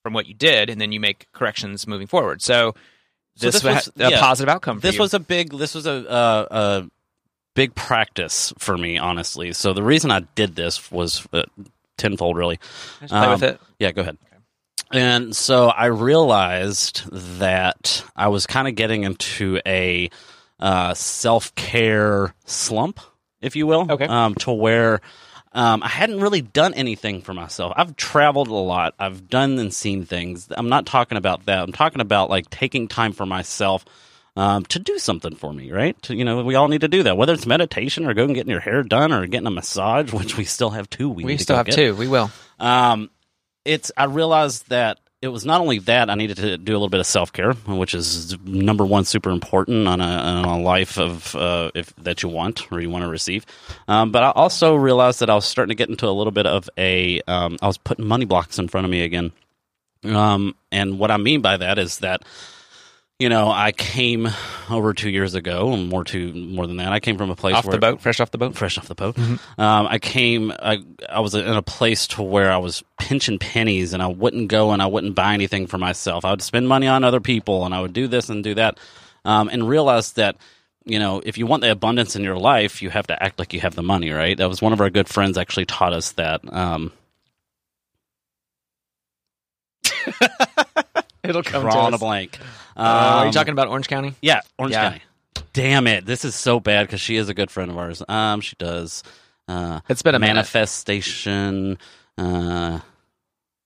from 0.02 0.12
what 0.12 0.26
you 0.26 0.34
did, 0.34 0.68
and 0.68 0.80
then 0.80 0.92
you 0.92 1.00
make 1.00 1.30
corrections 1.32 1.86
moving 1.86 2.06
forward. 2.06 2.42
So 2.42 2.74
So 3.36 3.46
this, 3.46 3.54
this 3.54 3.64
was- 3.64 3.74
was 3.96 4.06
a 4.08 4.10
yeah. 4.10 4.20
positive 4.20 4.48
outcome. 4.48 4.78
For 4.80 4.86
This 4.88 4.96
you. 4.96 5.00
was 5.00 5.14
a 5.14 5.20
big. 5.20 5.50
This 5.56 5.74
was 5.74 5.86
a, 5.86 6.10
uh, 6.10 6.46
a 6.50 6.90
big 7.54 7.74
practice 7.74 8.52
for 8.58 8.76
me, 8.76 8.98
honestly. 8.98 9.52
So 9.52 9.72
the 9.72 9.82
reason 9.82 10.10
I 10.10 10.20
did 10.34 10.56
this 10.56 10.90
was 10.90 11.26
uh, 11.32 11.44
tenfold, 12.00 12.36
really. 12.36 12.58
Just 13.00 13.12
play 13.12 13.28
with 13.28 13.42
Um, 13.42 13.48
it. 13.50 13.60
Yeah, 13.78 13.92
go 13.92 14.00
ahead. 14.02 14.18
And 14.92 15.36
so 15.36 15.68
I 15.68 15.86
realized 15.86 17.08
that 17.38 18.04
I 18.16 18.28
was 18.28 18.46
kind 18.46 18.66
of 18.66 18.74
getting 18.74 19.04
into 19.04 19.60
a 19.64 20.10
uh, 20.58 20.94
self 20.94 21.54
care 21.54 22.34
slump, 22.44 22.98
if 23.40 23.54
you 23.54 23.66
will. 23.68 23.86
Okay. 23.88 24.06
Um, 24.06 24.34
to 24.36 24.50
where 24.50 25.00
um, 25.52 25.82
I 25.82 25.88
hadn't 25.88 26.20
really 26.20 26.42
done 26.42 26.74
anything 26.74 27.22
for 27.22 27.34
myself. 27.34 27.72
I've 27.76 27.96
traveled 27.96 28.48
a 28.48 28.54
lot. 28.54 28.94
I've 28.98 29.28
done 29.28 29.58
and 29.58 29.72
seen 29.72 30.04
things. 30.04 30.48
I'm 30.50 30.68
not 30.68 30.86
talking 30.86 31.18
about 31.18 31.46
that. 31.46 31.62
I'm 31.62 31.72
talking 31.72 32.00
about 32.00 32.28
like 32.30 32.50
taking 32.50 32.88
time 32.88 33.12
for 33.12 33.26
myself. 33.26 33.84
Um, 34.36 34.64
to 34.66 34.78
do 34.78 34.98
something 34.98 35.34
for 35.34 35.52
me, 35.52 35.72
right? 35.72 36.00
To, 36.02 36.14
you 36.14 36.24
know, 36.24 36.42
we 36.44 36.54
all 36.54 36.68
need 36.68 36.82
to 36.82 36.88
do 36.88 37.02
that. 37.02 37.16
Whether 37.16 37.32
it's 37.32 37.46
meditation 37.46 38.06
or 38.06 38.14
going 38.14 38.30
and 38.30 38.36
getting 38.36 38.50
your 38.50 38.60
hair 38.60 38.82
done 38.84 39.12
or 39.12 39.26
getting 39.26 39.46
a 39.46 39.50
massage, 39.50 40.12
which 40.14 40.36
we 40.36 40.44
still 40.44 40.70
have 40.70 40.88
two. 40.88 41.08
We, 41.10 41.24
We 41.24 41.36
still 41.36 41.56
have 41.56 41.66
get. 41.66 41.74
two. 41.74 41.94
We 41.96 42.06
will. 42.08 42.30
Um, 42.58 43.10
it's 43.64 43.90
I 43.96 44.04
realized 44.04 44.68
that 44.70 44.98
it 45.20 45.28
was 45.28 45.44
not 45.44 45.60
only 45.60 45.80
that 45.80 46.08
I 46.08 46.14
needed 46.14 46.38
to 46.38 46.56
do 46.56 46.72
a 46.72 46.76
little 46.76 46.88
bit 46.88 47.00
of 47.00 47.06
self 47.06 47.32
care, 47.32 47.52
which 47.52 47.92
is 47.92 48.38
number 48.44 48.86
one, 48.86 49.04
super 49.04 49.30
important 49.30 49.86
on 49.86 50.00
a, 50.00 50.04
on 50.04 50.44
a 50.44 50.58
life 50.60 50.96
of 50.98 51.34
uh, 51.36 51.70
if 51.74 51.94
that 51.96 52.22
you 52.22 52.28
want 52.30 52.70
or 52.72 52.80
you 52.80 52.88
want 52.88 53.04
to 53.04 53.10
receive. 53.10 53.44
Um, 53.88 54.12
but 54.12 54.22
I 54.22 54.30
also 54.30 54.76
realized 54.76 55.20
that 55.20 55.28
I 55.28 55.34
was 55.34 55.44
starting 55.44 55.70
to 55.70 55.74
get 55.74 55.90
into 55.90 56.06
a 56.06 56.10
little 56.10 56.30
bit 56.30 56.46
of 56.46 56.70
a 56.78 57.20
um, 57.26 57.58
I 57.60 57.66
was 57.66 57.76
putting 57.76 58.06
money 58.06 58.24
blocks 58.24 58.58
in 58.58 58.68
front 58.68 58.86
of 58.86 58.90
me 58.90 59.02
again. 59.02 59.32
Um, 60.04 60.54
and 60.72 60.98
what 60.98 61.10
I 61.10 61.18
mean 61.18 61.42
by 61.42 61.58
that 61.58 61.78
is 61.78 61.98
that 61.98 62.22
you 63.20 63.28
know 63.28 63.50
I 63.50 63.70
came 63.72 64.28
over 64.70 64.94
two 64.94 65.10
years 65.10 65.34
ago, 65.34 65.76
more 65.76 66.02
to 66.04 66.32
more 66.32 66.66
than 66.66 66.78
that. 66.78 66.90
I 66.92 67.00
came 67.00 67.18
from 67.18 67.30
a 67.30 67.36
place 67.36 67.54
Off 67.54 67.66
where 67.66 67.72
the 67.72 67.78
boat, 67.78 68.00
fresh 68.00 68.18
off 68.18 68.30
the 68.30 68.38
boat. 68.38 68.56
fresh 68.56 68.78
off 68.78 68.88
the 68.88 68.94
boat. 68.94 69.18
Um, 69.18 69.38
I 69.58 69.98
came. 69.98 70.50
I 70.50 70.82
I 71.08 71.20
was 71.20 71.34
in 71.34 71.46
a 71.46 71.62
place 71.62 72.06
to 72.08 72.22
where 72.22 72.50
I 72.50 72.56
was 72.56 72.82
pinching 72.98 73.38
pennies, 73.38 73.92
and 73.92 74.02
I 74.02 74.06
wouldn't 74.06 74.48
go 74.48 74.70
and 74.72 74.82
I 74.82 74.86
wouldn't 74.86 75.14
buy 75.14 75.34
anything 75.34 75.66
for 75.66 75.76
myself. 75.76 76.24
I 76.24 76.30
would 76.30 76.42
spend 76.42 76.66
money 76.66 76.86
on 76.86 77.04
other 77.04 77.20
people, 77.20 77.66
and 77.66 77.74
I 77.74 77.82
would 77.82 77.92
do 77.92 78.08
this 78.08 78.30
and 78.30 78.42
do 78.42 78.54
that, 78.54 78.80
um, 79.24 79.48
and 79.48 79.68
realized 79.68 80.16
that. 80.16 80.36
You 80.86 80.98
know, 80.98 81.20
if 81.22 81.36
you 81.36 81.46
want 81.46 81.60
the 81.60 81.70
abundance 81.70 82.16
in 82.16 82.24
your 82.24 82.38
life, 82.38 82.80
you 82.80 82.88
have 82.88 83.06
to 83.08 83.22
act 83.22 83.38
like 83.38 83.52
you 83.52 83.60
have 83.60 83.74
the 83.74 83.82
money, 83.82 84.10
right? 84.10 84.36
That 84.36 84.48
was 84.48 84.62
one 84.62 84.72
of 84.72 84.80
our 84.80 84.88
good 84.88 85.08
friends 85.08 85.36
actually 85.36 85.66
taught 85.66 85.92
us 85.92 86.12
that. 86.12 86.40
Um, 86.50 86.90
It'll 91.22 91.42
come 91.42 91.62
drawing 91.62 91.92
a 91.94 91.98
blank. 91.98 92.38
Uh, 92.80 92.82
are 93.18 93.22
you 93.24 93.26
Um, 93.28 93.32
talking 93.32 93.52
about 93.52 93.68
Orange 93.68 93.88
County? 93.88 94.14
Yeah, 94.22 94.40
Orange 94.58 94.72
Yeah. 94.74 94.90
County. 94.90 95.02
Damn 95.52 95.86
it! 95.86 96.06
This 96.06 96.24
is 96.24 96.34
so 96.34 96.60
bad 96.60 96.86
because 96.86 97.00
she 97.00 97.16
is 97.16 97.28
a 97.28 97.34
good 97.34 97.50
friend 97.50 97.70
of 97.70 97.76
ours. 97.78 98.02
Um, 98.08 98.40
she 98.40 98.56
does. 98.56 99.02
Uh, 99.48 99.80
It's 99.88 100.02
been 100.02 100.14
a 100.14 100.18
minute. 100.18 100.34
manifestation. 100.34 101.76
Uh, 102.16 102.80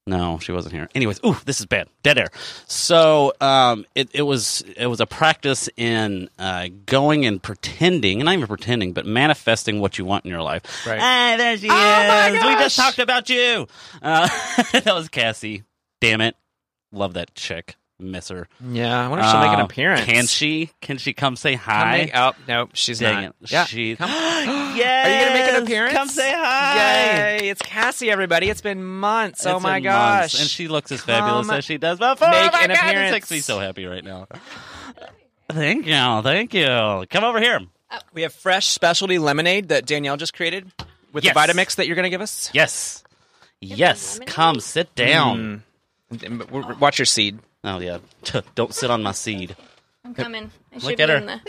no, 0.07 0.39
she 0.39 0.53
wasn't 0.53 0.75
here. 0.75 0.89
Anyways, 0.95 1.21
ooh, 1.25 1.37
this 1.47 1.61
is 1.61 1.67
bad. 1.67 1.89
Dead 2.03 2.19
air. 2.19 2.29
So, 2.67 3.33
um, 3.41 3.87
it, 3.95 4.11
it 4.13 4.23
was 4.23 4.63
it 4.77 4.87
was 4.87 5.01
a 5.01 5.07
practice 5.07 5.69
in 5.77 6.29
uh, 6.39 6.69
going 6.87 7.25
and 7.27 7.43
pretending, 7.43 8.21
and 8.21 8.27
not 8.27 8.35
even 8.35 8.47
pretending, 8.47 8.93
but 8.93 9.07
manifesting 9.07 9.81
what 9.81 9.99
you 9.99 10.05
want 10.05 10.25
in 10.25 10.31
your 10.31 10.43
life. 10.43 10.87
Right. 10.87 11.01
Hey, 11.01 11.37
there 11.39 11.57
she 11.59 11.69
my 11.69 12.29
is. 12.29 12.33
We 12.45 12.55
just 12.55 12.77
talked 12.77 12.99
about 12.99 13.29
you. 13.31 13.67
Uh, 14.03 14.29
that 14.73 14.95
was 14.95 15.09
Cassie. 15.09 15.65
Damn 16.01 16.21
it, 16.21 16.37
love 16.93 17.15
that 17.15 17.35
chick. 17.35 17.77
Miss 18.01 18.29
her. 18.29 18.49
Yeah, 18.61 19.05
I 19.05 19.09
wonder 19.09 19.25
if 19.25 19.31
she'll 19.31 19.41
make 19.41 19.51
an 19.53 19.61
Uh, 19.61 19.65
appearance. 19.65 20.05
Can 20.05 20.27
she? 20.27 20.71
Can 20.81 20.99
she 20.99 21.13
come 21.13 21.37
say 21.37 21.53
Come 21.55 21.61
hi? 21.63 21.97
make- 21.99 22.17
oh, 22.17 22.33
no, 22.49 22.69
she's 22.75 22.99
Dang 22.99 23.15
not. 23.15 23.25
it. 23.43 23.51
Yeah. 23.53 23.65
She, 23.67 23.95
Come- 23.97 24.11
yes! 24.11 25.07
Are 25.07 25.11
you 25.11 25.25
gonna 25.27 25.39
make 25.47 25.55
an 25.57 25.63
appearance? 25.63 25.95
Come 25.95 26.09
say 26.09 26.33
hi. 26.33 27.37
Yay! 27.39 27.49
It's 27.51 27.63
Cassie, 27.63 28.11
everybody. 28.11 28.51
It's 28.51 28.61
been 28.61 28.85
months. 28.85 29.47
oh 29.47 29.57
It's 29.57 29.63
my 29.63 29.77
been 29.77 29.85
gosh! 29.85 30.21
months, 30.21 30.41
and 30.41 30.51
she 30.51 30.67
looks 30.67 30.91
as 30.91 31.03
fabulous 31.03 31.47
Come 31.47 31.57
as 31.57 31.65
she 31.65 31.79
does 31.79 31.99
before. 32.01 32.29
make 32.31 32.49
oh 32.49 32.51
my 32.53 32.63
an 32.63 32.69
God, 32.71 32.79
appearance. 32.79 33.11
It 33.11 33.13
makes 33.13 33.31
me 33.31 33.39
so 33.39 33.61
happy 33.61 33.87
right 33.87 34.03
now. 34.05 34.27
Thank 35.53 35.87
you, 35.87 36.23
thank 36.23 36.53
you. 36.55 37.05
Come 37.11 37.23
over 37.25 37.39
here. 37.41 37.61
we 38.13 38.23
have 38.23 38.33
fresh 38.35 38.67
specialty 38.67 39.19
lemonade 39.19 39.69
that 39.69 39.87
Danielle 39.87 40.17
just 40.17 40.35
created 40.35 40.71
with 41.13 41.23
Yes. 41.25 41.35
the 41.35 41.41
Vitamix 41.41 41.77
that 41.77 41.87
you're 41.87 41.95
going 41.97 42.05
to 42.05 42.11
give 42.11 42.21
us. 42.23 42.51
Yes, 42.53 43.05
yes. 43.61 44.15
lemonade? 44.15 44.35
Come 44.35 44.61
sit 44.61 44.95
down. 44.97 45.63
And- 46.11 46.25
and- 46.25 46.39
but 46.39 46.49
w- 46.53 46.77
Watch 46.81 46.99
your 46.99 47.07
seed. 47.07 47.39
Oh 47.65 47.79
yeah, 47.81 47.99
don't 48.55 48.75
sit 48.75 48.91
on 48.91 49.03
my 49.03 49.13
seed. 49.13 49.57
I'm 50.05 50.15
coming. 50.15 50.51
I 50.73 50.75
should 50.79 50.85
Look 50.85 50.97
be 50.99 51.03
at 51.03 51.09
her. 51.09 51.17
in 51.17 51.27
the- 51.27 51.41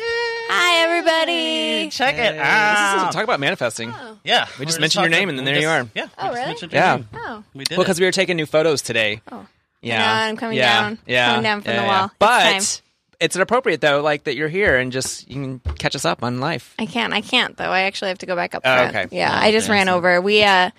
Hi, 0.48 0.84
everybody. 0.84 1.90
Check 1.90 2.16
it 2.16 2.34
This 2.34 2.42
out. 2.42 3.12
talk 3.12 3.24
about 3.24 3.40
manifesting. 3.40 3.94
yeah, 4.24 4.48
We 4.60 4.66
just 4.66 4.78
we're 4.78 4.82
mentioned 4.82 5.04
your 5.04 5.10
name 5.10 5.28
and 5.30 5.38
then 5.38 5.46
we 5.46 5.52
there 5.52 5.62
you 5.62 5.68
are. 5.68 5.88
Yeah. 5.96 6.08
Oh, 6.18 6.30
we 6.30 6.30
just 6.30 6.34
really? 6.36 6.46
mentioned 6.48 6.72
your 6.72 6.82
Yeah. 6.82 6.96
name. 6.98 7.08
Oh. 7.16 7.44
We 7.54 7.64
did 7.66 7.78
Well, 7.78 7.82
it. 7.82 7.84
because 7.86 8.00
we 8.00 8.06
were 8.06 8.12
taking 8.12 8.38
new 8.38 8.46
photos 8.46 8.82
today. 8.82 9.22
Oh. 9.32 9.46
Yeah, 9.82 10.00
know, 10.06 10.12
I'm 10.30 10.38
coming 10.38 10.58
yeah. 10.58 10.82
down. 10.82 11.00
Yeah, 11.06 11.28
Coming 11.32 11.44
down 11.44 11.62
from 11.64 11.72
yeah, 11.74 11.80
the 11.82 11.86
yeah. 11.88 11.98
wall. 12.00 12.06
It's 12.06 12.16
But 12.20 12.52
time. 12.52 12.62
it's 13.20 13.36
appropriate 13.36 13.82
though, 13.82 14.02
like 14.02 14.24
that 14.24 14.36
you're 14.36 14.48
here 14.50 14.78
and 14.78 14.92
just 14.92 15.28
you 15.30 15.36
can 15.36 15.60
catch 15.78 15.96
us 15.96 16.06
up 16.06 16.24
on 16.24 16.40
life. 16.40 16.76
I 16.80 16.86
can't. 16.86 17.12
I 17.14 17.22
can't 17.22 17.58
though. 17.58 17.70
I 17.70 17.82
actually 17.82 18.08
have 18.10 18.20
to 18.20 18.26
go 18.26 18.36
back 18.36 18.56
up 18.56 18.62
Oh, 18.64 18.74
front. 18.74 18.96
okay. 18.96 19.16
Yeah, 19.18 19.32
Oh, 19.34 19.38
I 19.46 19.52
just 19.52 19.68
okay. 19.68 19.78
ran 19.78 19.90
over. 19.90 20.22
We 20.22 20.44
uh 20.44 20.70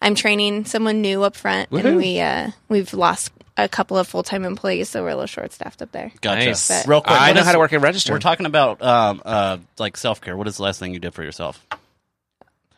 I'm 0.00 0.14
training 0.14 0.64
someone 0.64 1.02
new 1.02 1.24
up 1.24 1.34
front 1.36 1.70
Woohoo. 1.70 1.84
and 1.84 1.96
we 1.96 2.20
uh 2.20 2.50
we've 2.68 2.94
lost 2.94 3.32
a 3.58 3.68
couple 3.68 3.98
of 3.98 4.06
full-time 4.08 4.44
employees 4.44 4.88
so 4.88 5.02
we're 5.02 5.08
a 5.10 5.14
little 5.14 5.26
short-staffed 5.26 5.82
up 5.82 5.92
there. 5.92 6.10
Gotcha. 6.22 6.46
Nice. 6.46 6.68
But- 6.68 6.86
Real 6.88 7.00
quick, 7.02 7.20
I 7.20 7.28
what 7.28 7.34
know 7.34 7.40
is- 7.40 7.46
how 7.46 7.52
to 7.52 7.58
work 7.58 7.72
a 7.72 7.78
register. 7.78 8.12
We're 8.12 8.20
talking 8.20 8.46
about 8.46 8.80
um, 8.82 9.20
uh, 9.24 9.58
like 9.78 9.96
self 9.96 10.20
care. 10.20 10.36
What 10.36 10.46
is 10.48 10.56
the 10.56 10.62
last 10.62 10.78
thing 10.80 10.94
you 10.94 11.00
did 11.00 11.12
for 11.12 11.22
yourself? 11.24 11.64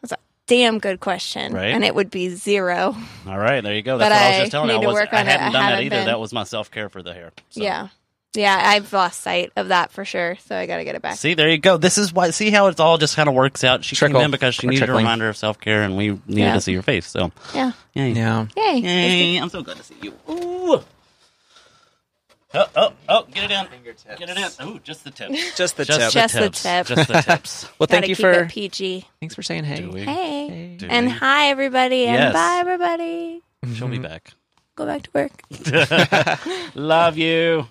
That's 0.01 0.13
a 0.13 0.19
damn 0.47 0.79
good 0.79 0.99
question, 1.01 1.53
Right. 1.53 1.67
and 1.75 1.85
it 1.85 1.95
would 1.95 2.11
be 2.11 2.31
zero. 2.31 2.97
All 3.27 3.39
right, 3.39 3.61
there 3.63 3.75
you 3.75 3.83
go. 3.83 3.99
That's 3.99 4.09
But 4.11 4.15
what 4.15 4.23
I 4.23 4.29
was 4.31 4.37
I 4.37 4.41
just 4.41 4.51
telling 4.53 4.71
you. 4.71 4.77
I, 4.77 4.81
to 4.81 4.87
was, 4.87 4.95
work 4.95 5.09
I 5.13 5.21
on 5.21 5.27
it. 5.27 5.31
hadn't 5.31 5.43
I 5.43 5.45
done 5.45 5.53
that 5.53 5.63
haven't 5.71 5.85
either. 5.85 5.97
been. 5.97 6.07
That 6.07 6.21
was 6.21 6.33
my 6.33 6.45
self 6.45 6.71
care 6.71 6.89
for 6.89 7.03
the 7.03 7.13
hair. 7.13 7.31
So. 7.51 7.63
Yeah, 7.63 7.89
yeah. 8.35 8.61
I've 8.63 8.93
lost 8.93 9.21
sight 9.21 9.53
of 9.57 9.69
that 9.69 9.91
for 9.93 10.05
sure, 10.05 10.37
so 10.47 10.57
I 10.57 10.67
got 10.67 10.77
to 10.79 10.85
get 10.85 10.95
it 10.95 11.03
back. 11.03 11.17
See, 11.17 11.35
there 11.35 11.49
you 11.51 11.59
go. 11.59 11.77
This 11.77 11.99
is 11.99 12.13
why. 12.13 12.31
See 12.31 12.51
how 12.51 12.67
it's 12.69 12.81
all 12.81 12.99
just 12.99 13.17
kind 13.17 13.29
of 13.29 13.35
works 13.35 13.65
out. 13.65 13.85
She 13.85 13.97
Trickle. 13.97 14.19
came 14.21 14.27
in 14.27 14.31
because 14.31 14.55
she 14.55 14.67
We're 14.67 14.71
needed 14.73 14.87
trickling. 14.87 15.05
a 15.05 15.09
reminder 15.09 15.29
of 15.29 15.37
self 15.37 15.61
care, 15.61 15.83
and 15.83 15.97
we 15.97 16.09
needed 16.11 16.21
Yeah. 16.29 16.55
to 16.55 16.61
see 16.61 16.73
your 16.73 16.83
face. 16.83 17.07
So, 17.07 17.33
Yeah. 17.55 17.73
yay. 17.95 18.11
Yeah. 18.13 18.47
Yay. 18.57 18.77
Yay, 18.79 19.37
I'm 19.37 19.49
so 19.51 19.63
glad 19.63 19.77
to 19.79 19.83
see 19.85 19.97
you. 20.03 20.15
Ooh. 20.29 20.83
Oh, 22.53 22.67
oh, 22.75 22.93
oh, 23.09 23.27
get 23.33 23.45
it 23.49 23.53
in. 23.53 23.67
Get 24.19 24.29
it 24.29 24.37
in. 24.61 24.67
Ooh, 24.67 24.81
just 24.81 25.05
the 25.05 25.13
tips. 25.13 25.57
Just 25.57 25.77
the 25.77 25.85
Just, 25.85 26.01
tip. 26.01 26.11
Just 26.13 26.35
the 26.35 26.41
tips. 26.41 26.63
tip. 26.65 26.87
Just 26.89 27.09
the 27.09 27.21
tips. 27.23 27.65
well, 27.79 27.87
Gotta 27.87 27.93
thank 27.93 28.09
you 28.09 28.17
keep 28.17 28.23
for 28.25 28.33
it 28.33 28.49
PG. 28.51 29.07
thanks 29.21 29.37
for 29.37 29.43
saying 29.43 29.63
hey. 29.63 29.83
Do 29.83 29.91
we? 29.91 30.01
Hey. 30.03 30.75
Do 30.77 30.87
And 30.89 31.07
we? 31.07 31.13
hi 31.13 31.51
everybody, 31.51 32.07
and 32.07 32.17
Yes. 32.19 32.33
bye 32.33 32.57
everybody. 32.59 33.43
She'll 33.75 33.87
be 33.87 33.99
mm-hmm. 33.99 34.03
back. 34.03 34.33
Go 34.75 34.85
back 34.85 35.03
to 35.03 35.11
work. 35.15 36.71
Love 36.75 37.17
you. 37.19 37.69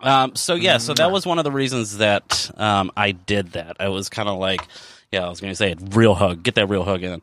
Um, 0.00 0.34
so 0.34 0.54
yeah, 0.54 0.78
so 0.78 0.94
that 0.94 1.10
was 1.10 1.24
one 1.26 1.38
of 1.38 1.44
the 1.44 1.52
reasons 1.52 1.98
that 1.98 2.50
um, 2.56 2.90
I 2.96 3.12
did 3.12 3.52
that. 3.52 3.76
I 3.80 3.88
was 3.88 4.08
kind 4.08 4.28
of 4.28 4.38
like, 4.38 4.60
yeah, 5.12 5.24
I 5.24 5.28
was 5.28 5.40
going 5.40 5.52
to 5.52 5.56
say 5.56 5.70
it, 5.72 5.78
real 5.90 6.14
hug, 6.14 6.42
get 6.42 6.56
that 6.56 6.66
real 6.66 6.84
hug 6.84 7.02
in. 7.02 7.22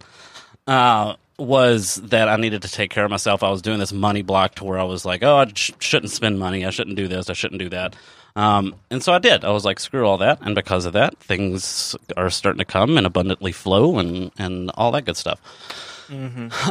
Uh, 0.68 1.16
was 1.38 1.96
that 1.96 2.30
I 2.30 2.36
needed 2.38 2.62
to 2.64 2.72
take 2.72 2.92
care 2.92 3.04
of 3.04 3.12
myself. 3.12 3.44
I 3.44 3.50
was 3.50 3.62
doing 3.62 3.80
this 3.80 3.92
money 3.92 4.22
block 4.22 4.56
to 4.56 4.64
where 4.64 4.78
I 4.80 4.84
was 4.84 5.06
like, 5.06 5.24
oh, 5.24 5.38
I 5.38 5.52
sh- 5.54 5.72
shouldn't 5.80 6.12
spend 6.12 6.40
money. 6.40 6.66
I 6.66 6.70
shouldn't 6.70 6.96
do 6.96 7.08
this. 7.08 7.30
I 7.30 7.34
shouldn't 7.34 7.60
do 7.60 7.70
that. 7.70 7.96
Um, 8.36 8.76
and 8.90 9.04
so 9.04 9.12
I 9.12 9.20
did. 9.20 9.44
I 9.44 9.50
was 9.50 9.66
like, 9.66 9.80
screw 9.80 10.06
all 10.08 10.20
that. 10.20 10.40
And 10.42 10.54
because 10.56 10.86
of 10.86 10.94
that, 10.94 11.18
things 11.18 11.96
are 12.16 12.30
starting 12.30 12.60
to 12.60 12.66
come 12.66 12.96
and 12.98 13.06
abundantly 13.08 13.52
flow 13.52 13.98
and, 14.00 14.32
and 14.38 14.72
all 14.76 14.92
that 14.92 15.06
good 15.06 15.18
stuff. 15.18 15.42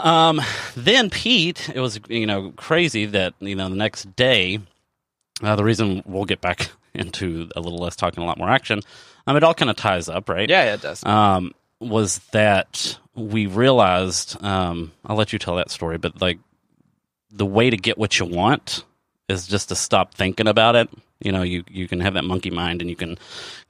Um, 0.02 0.40
then 0.76 1.10
Pete, 1.10 1.68
it 1.74 1.80
was 1.80 1.98
you 2.08 2.26
know 2.26 2.52
crazy 2.56 3.06
that 3.06 3.34
you 3.40 3.54
know 3.56 3.68
the 3.68 3.76
next 3.76 4.14
day. 4.14 4.60
Uh, 5.42 5.56
the 5.56 5.64
reason 5.64 6.02
we'll 6.06 6.24
get 6.24 6.40
back 6.40 6.70
into 6.94 7.48
a 7.56 7.60
little 7.60 7.78
less 7.78 7.96
talking, 7.96 8.22
a 8.22 8.26
lot 8.26 8.38
more 8.38 8.50
action. 8.50 8.80
Um, 9.26 9.36
it 9.36 9.44
all 9.44 9.54
kind 9.54 9.70
of 9.70 9.76
ties 9.76 10.08
up, 10.08 10.28
right? 10.28 10.48
Yeah, 10.48 10.74
it 10.74 10.82
does. 10.82 11.04
Um, 11.04 11.54
was 11.80 12.18
that 12.32 12.98
we 13.14 13.46
realized? 13.46 14.42
Um, 14.42 14.92
I'll 15.04 15.16
let 15.16 15.32
you 15.32 15.38
tell 15.38 15.56
that 15.56 15.70
story, 15.70 15.98
but 15.98 16.20
like 16.20 16.38
the 17.30 17.46
way 17.46 17.70
to 17.70 17.76
get 17.76 17.96
what 17.96 18.18
you 18.18 18.26
want 18.26 18.84
is 19.28 19.46
just 19.46 19.68
to 19.68 19.76
stop 19.76 20.14
thinking 20.14 20.48
about 20.48 20.76
it. 20.76 20.88
You 21.20 21.32
know, 21.32 21.42
you 21.42 21.64
you 21.70 21.86
can 21.86 22.00
have 22.00 22.14
that 22.14 22.24
monkey 22.24 22.50
mind, 22.50 22.80
and 22.80 22.90
you 22.90 22.96
can 22.96 23.18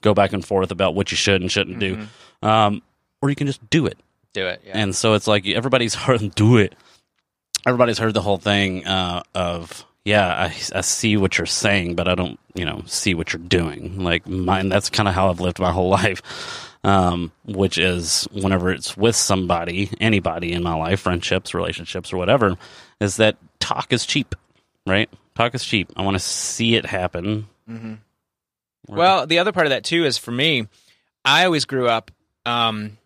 go 0.00 0.14
back 0.14 0.32
and 0.32 0.44
forth 0.44 0.70
about 0.70 0.94
what 0.94 1.10
you 1.10 1.16
should 1.16 1.40
and 1.40 1.50
shouldn't 1.50 1.78
do, 1.80 2.06
um, 2.42 2.82
or 3.20 3.28
you 3.28 3.36
can 3.36 3.46
just 3.46 3.68
do 3.70 3.86
it. 3.86 3.98
Do 4.32 4.46
it. 4.46 4.62
Yeah. 4.64 4.78
And 4.78 4.94
so 4.94 5.14
it's 5.14 5.26
like 5.26 5.46
everybody's 5.46 5.94
heard 6.06 6.34
do 6.34 6.56
it. 6.56 6.74
Everybody's 7.66 7.98
heard 7.98 8.14
the 8.14 8.22
whole 8.22 8.38
thing 8.38 8.86
uh, 8.86 9.22
of 9.34 9.84
yeah, 10.04 10.28
I, 10.28 10.78
I 10.78 10.80
see 10.80 11.16
what 11.16 11.38
you're 11.38 11.46
saying, 11.46 11.94
but 11.94 12.08
I 12.08 12.14
don't 12.14 12.38
you 12.54 12.64
know 12.64 12.82
see 12.86 13.14
what 13.14 13.32
you're 13.32 13.42
doing. 13.42 14.00
Like 14.00 14.26
mine, 14.26 14.68
that's 14.68 14.90
kind 14.90 15.08
of 15.08 15.14
how 15.14 15.30
I've 15.30 15.40
lived 15.40 15.58
my 15.58 15.72
whole 15.72 15.88
life. 16.02 16.66
Um, 16.82 17.30
which 17.44 17.76
is 17.76 18.26
whenever 18.32 18.72
it's 18.72 18.96
with 18.96 19.14
somebody, 19.14 19.90
anybody 20.00 20.52
in 20.52 20.62
my 20.62 20.74
life, 20.74 21.00
friendships, 21.00 21.52
relationships, 21.52 22.10
or 22.10 22.16
whatever, 22.16 22.56
is 23.00 23.16
that 23.18 23.36
talk 23.58 23.92
is 23.92 24.06
cheap, 24.06 24.34
right? 24.86 25.10
Talk 25.34 25.54
is 25.54 25.62
cheap. 25.62 25.92
I 25.94 26.02
want 26.02 26.14
to 26.14 26.20
see 26.20 26.76
it 26.76 26.86
happen. 26.86 27.46
Well, 28.96 29.26
the 29.26 29.38
other 29.40 29.52
part 29.52 29.66
of 29.66 29.70
that 29.70 29.84
too 29.84 30.06
is 30.06 30.16
for 30.16 30.30
me, 30.30 30.68
I 31.22 31.44
always 31.44 31.66
grew 31.66 31.86
up 31.86 32.10
um, 32.46 32.96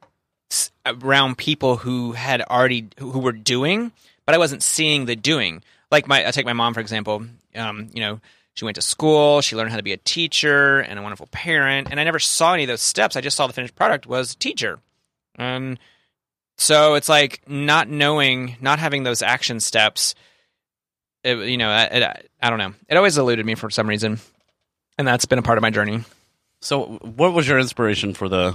around 0.86 1.36
people 1.36 1.76
who 1.78 2.12
had 2.12 2.42
already 2.42 2.88
who 2.98 3.10
who 3.10 3.18
were 3.18 3.32
doing, 3.32 3.90
but 4.24 4.36
I 4.36 4.38
wasn't 4.38 4.62
seeing 4.62 5.06
the 5.06 5.16
doing. 5.16 5.62
Like 5.94 6.08
my, 6.08 6.26
I 6.26 6.30
take 6.32 6.44
my 6.46 6.52
mom 6.52 6.74
for 6.74 6.80
example. 6.80 7.24
Um, 7.54 7.88
you 7.94 8.00
know, 8.00 8.20
she 8.54 8.64
went 8.64 8.74
to 8.76 8.82
school, 8.82 9.40
she 9.40 9.56
learned 9.56 9.70
how 9.70 9.76
to 9.76 9.82
be 9.82 9.92
a 9.92 9.96
teacher 9.96 10.80
and 10.80 10.98
a 10.98 11.02
wonderful 11.02 11.28
parent, 11.28 11.88
and 11.90 11.98
I 12.00 12.04
never 12.04 12.18
saw 12.18 12.54
any 12.54 12.64
of 12.64 12.68
those 12.68 12.82
steps. 12.82 13.16
I 13.16 13.20
just 13.20 13.36
saw 13.36 13.46
the 13.46 13.52
finished 13.52 13.74
product 13.76 14.06
was 14.06 14.34
teacher, 14.34 14.80
and 15.36 15.78
so 16.56 16.94
it's 16.94 17.08
like 17.08 17.42
not 17.48 17.88
knowing, 17.88 18.56
not 18.60 18.78
having 18.78 19.02
those 19.04 19.22
action 19.22 19.60
steps. 19.60 20.14
It, 21.24 21.36
you 21.48 21.56
know, 21.56 21.70
I, 21.70 21.82
it, 21.84 22.30
I 22.42 22.50
don't 22.50 22.58
know. 22.58 22.74
It 22.88 22.96
always 22.96 23.16
eluded 23.18 23.46
me 23.46 23.54
for 23.54 23.70
some 23.70 23.88
reason, 23.88 24.18
and 24.98 25.06
that's 25.08 25.24
been 25.26 25.38
a 25.38 25.42
part 25.42 25.58
of 25.58 25.62
my 25.62 25.70
journey. 25.70 26.04
So, 26.60 26.98
what 27.16 27.32
was 27.32 27.48
your 27.48 27.58
inspiration 27.58 28.14
for 28.14 28.28
the 28.28 28.54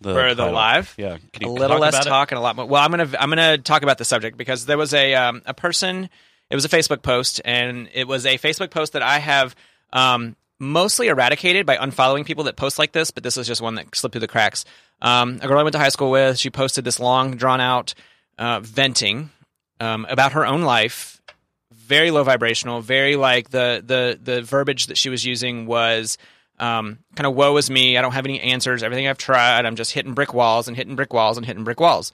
the 0.00 0.14
For 0.14 0.34
the 0.34 0.42
title? 0.44 0.52
live? 0.54 0.94
Yeah, 0.96 1.18
Can 1.32 1.48
a 1.48 1.50
little 1.50 1.76
talk 1.76 1.80
less 1.80 1.94
about 1.94 2.06
it? 2.06 2.08
talk 2.10 2.32
and 2.32 2.38
a 2.38 2.40
lot 2.40 2.56
more. 2.56 2.66
Well, 2.66 2.82
I'm 2.82 2.90
gonna 2.90 3.10
I'm 3.18 3.30
gonna 3.30 3.58
talk 3.58 3.82
about 3.82 3.98
the 3.98 4.04
subject 4.04 4.36
because 4.36 4.66
there 4.66 4.78
was 4.78 4.94
a 4.94 5.14
um, 5.14 5.42
a 5.46 5.54
person. 5.54 6.08
It 6.54 6.56
was 6.56 6.64
a 6.64 6.68
Facebook 6.68 7.02
post, 7.02 7.40
and 7.44 7.88
it 7.94 8.06
was 8.06 8.24
a 8.26 8.38
Facebook 8.38 8.70
post 8.70 8.92
that 8.92 9.02
I 9.02 9.18
have 9.18 9.56
um, 9.92 10.36
mostly 10.60 11.08
eradicated 11.08 11.66
by 11.66 11.76
unfollowing 11.76 12.24
people 12.24 12.44
that 12.44 12.54
post 12.54 12.78
like 12.78 12.92
this. 12.92 13.10
But 13.10 13.24
this 13.24 13.34
was 13.34 13.48
just 13.48 13.60
one 13.60 13.74
that 13.74 13.92
slipped 13.96 14.12
through 14.12 14.20
the 14.20 14.28
cracks. 14.28 14.64
Um, 15.02 15.40
a 15.42 15.48
girl 15.48 15.58
I 15.58 15.64
went 15.64 15.72
to 15.72 15.80
high 15.80 15.88
school 15.88 16.12
with. 16.12 16.38
She 16.38 16.50
posted 16.50 16.84
this 16.84 17.00
long, 17.00 17.34
drawn 17.34 17.60
out 17.60 17.94
uh, 18.38 18.60
venting 18.60 19.30
um, 19.80 20.06
about 20.08 20.34
her 20.34 20.46
own 20.46 20.62
life. 20.62 21.20
Very 21.72 22.12
low 22.12 22.22
vibrational. 22.22 22.80
Very 22.80 23.16
like 23.16 23.50
the 23.50 23.82
the 23.84 24.16
the 24.22 24.42
verbiage 24.42 24.86
that 24.86 24.96
she 24.96 25.10
was 25.10 25.24
using 25.24 25.66
was 25.66 26.18
um, 26.60 27.00
kind 27.16 27.26
of 27.26 27.34
woe 27.34 27.56
is 27.56 27.68
me. 27.68 27.98
I 27.98 28.02
don't 28.02 28.12
have 28.12 28.26
any 28.26 28.40
answers. 28.40 28.84
Everything 28.84 29.08
I've 29.08 29.18
tried, 29.18 29.66
I'm 29.66 29.74
just 29.74 29.90
hitting 29.90 30.14
brick 30.14 30.32
walls 30.32 30.68
and 30.68 30.76
hitting 30.76 30.94
brick 30.94 31.12
walls 31.12 31.36
and 31.36 31.44
hitting 31.44 31.64
brick 31.64 31.80
walls. 31.80 32.12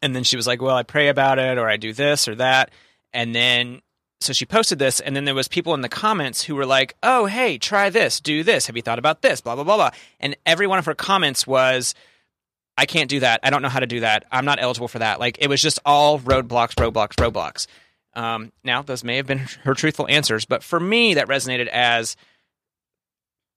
And 0.00 0.16
then 0.16 0.24
she 0.24 0.36
was 0.36 0.46
like, 0.46 0.62
"Well, 0.62 0.74
I 0.74 0.82
pray 0.82 1.08
about 1.08 1.38
it, 1.38 1.58
or 1.58 1.68
I 1.68 1.76
do 1.76 1.92
this 1.92 2.26
or 2.26 2.36
that." 2.36 2.70
And 3.14 3.34
then 3.34 3.80
so 4.20 4.32
she 4.32 4.46
posted 4.46 4.78
this, 4.78 5.00
and 5.00 5.14
then 5.14 5.24
there 5.24 5.34
was 5.34 5.48
people 5.48 5.74
in 5.74 5.82
the 5.82 5.88
comments 5.88 6.42
who 6.44 6.54
were 6.54 6.66
like, 6.66 6.96
"Oh, 7.02 7.26
hey, 7.26 7.58
try 7.58 7.90
this, 7.90 8.20
do 8.20 8.42
this. 8.42 8.66
Have 8.66 8.76
you 8.76 8.82
thought 8.82 8.98
about 8.98 9.22
this? 9.22 9.40
Blah 9.40 9.54
blah 9.54 9.64
blah 9.64 9.76
blah." 9.76 9.90
And 10.18 10.36
every 10.46 10.66
one 10.66 10.78
of 10.78 10.86
her 10.86 10.94
comments 10.94 11.46
was, 11.46 11.94
"I 12.76 12.86
can't 12.86 13.10
do 13.10 13.20
that. 13.20 13.40
I 13.42 13.50
don't 13.50 13.62
know 13.62 13.68
how 13.68 13.80
to 13.80 13.86
do 13.86 14.00
that. 14.00 14.24
I'm 14.32 14.44
not 14.44 14.60
eligible 14.60 14.88
for 14.88 14.98
that." 14.98 15.20
Like 15.20 15.38
it 15.40 15.48
was 15.48 15.60
just 15.62 15.78
all 15.84 16.18
roadblocks, 16.18 16.74
roadblocks, 16.74 17.16
roadblocks. 17.16 17.66
Um, 18.14 18.52
now 18.62 18.82
those 18.82 19.04
may 19.04 19.16
have 19.16 19.26
been 19.26 19.46
her 19.64 19.74
truthful 19.74 20.08
answers, 20.08 20.44
but 20.44 20.62
for 20.62 20.80
me, 20.80 21.14
that 21.14 21.28
resonated 21.28 21.66
as 21.66 22.16